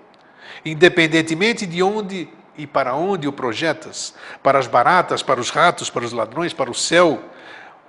[0.65, 6.05] independentemente de onde e para onde o projetas para as baratas, para os ratos, para
[6.05, 7.23] os ladrões, para o céu,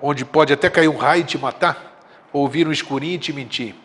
[0.01, 1.99] onde pode até cair um raio e te matar,
[2.31, 3.75] ou vir um escurinho e te mentir.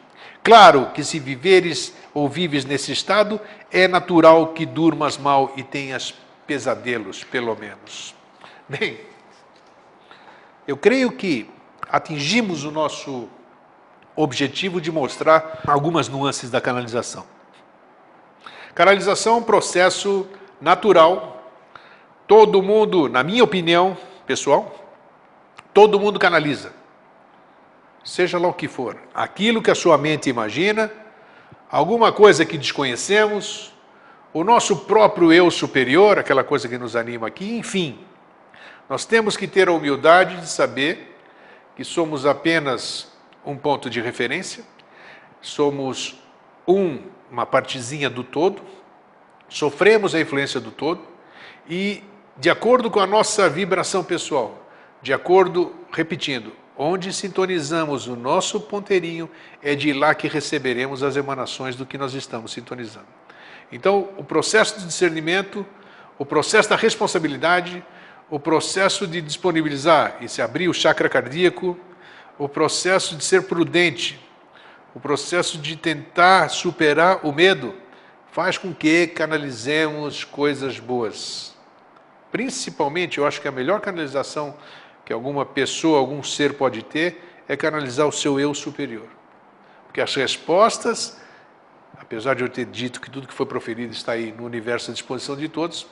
[0.47, 6.15] Claro que se viveres ou vives nesse estado, é natural que durmas mal e tenhas
[6.47, 8.15] pesadelos, pelo menos.
[8.69, 9.01] Bem,
[10.65, 11.51] eu creio que
[11.89, 13.29] atingimos o nosso
[14.15, 17.27] objetivo de mostrar algumas nuances da canalização.
[18.73, 20.29] Canalização é um processo
[20.61, 21.51] natural.
[22.25, 24.73] Todo mundo, na minha opinião pessoal,
[25.75, 26.73] todo mundo canaliza.
[28.07, 28.97] Seja lá o que for.
[29.13, 30.93] Aquilo que a sua mente imagina,
[31.69, 33.75] alguma coisa que desconhecemos,
[34.33, 37.99] o nosso próprio eu superior, aquela coisa que nos anima aqui, enfim.
[38.89, 41.19] Nós temos que ter a humildade de saber
[41.75, 43.13] que somos apenas
[43.45, 44.63] um ponto de referência,
[45.43, 46.17] somos
[46.67, 48.63] um, uma partezinha do todo,
[49.49, 51.01] sofremos a influência do todo
[51.69, 52.05] e,
[52.37, 54.65] de acordo com a nossa vibração pessoal,
[55.03, 59.31] de acordo, repetindo, Onde sintonizamos o nosso ponteirinho,
[59.62, 63.07] é de lá que receberemos as emanações do que nós estamos sintonizando.
[63.72, 65.64] Então, o processo de discernimento,
[66.18, 67.85] o processo da responsabilidade,
[68.31, 71.79] o processo de disponibilizar e se abrir o chakra cardíaco,
[72.39, 74.20] o processo de ser prudente,
[74.95, 77.74] o processo de tentar superar o medo,
[78.33, 81.55] faz com que canalizemos coisas boas.
[82.31, 84.55] Principalmente, eu acho que a melhor canalização
[85.07, 89.07] que alguma pessoa, algum ser pode ter é canalizar o seu eu superior.
[89.87, 91.17] Porque as respostas,
[91.97, 94.93] apesar de eu ter dito que tudo que foi proferido está aí no universo à
[94.93, 95.87] disposição de todos,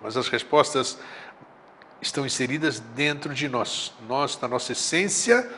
[0.00, 0.98] mas as respostas
[2.00, 3.92] estão inseridas dentro de nós.
[4.08, 5.48] Nós, na nossa essência,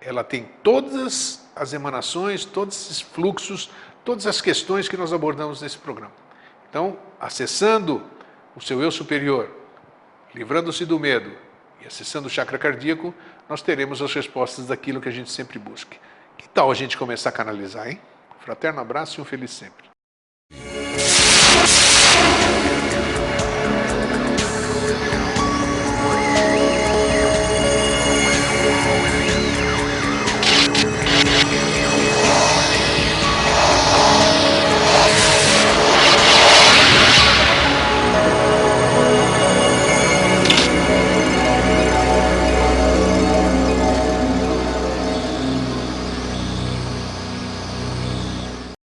[0.00, 3.70] ela tem todas as emanações, todos esses fluxos,
[4.04, 6.12] todas as questões que nós abordamos nesse programa.
[6.68, 8.02] Então, acessando
[8.56, 9.48] o seu eu superior,
[10.34, 11.43] livrando-se do medo
[11.86, 13.14] Acessando o chakra cardíaco,
[13.48, 15.96] nós teremos as respostas daquilo que a gente sempre busca.
[16.36, 18.00] Que tal a gente começar a canalizar, hein?
[18.40, 19.84] Fraterno abraço e um feliz sempre.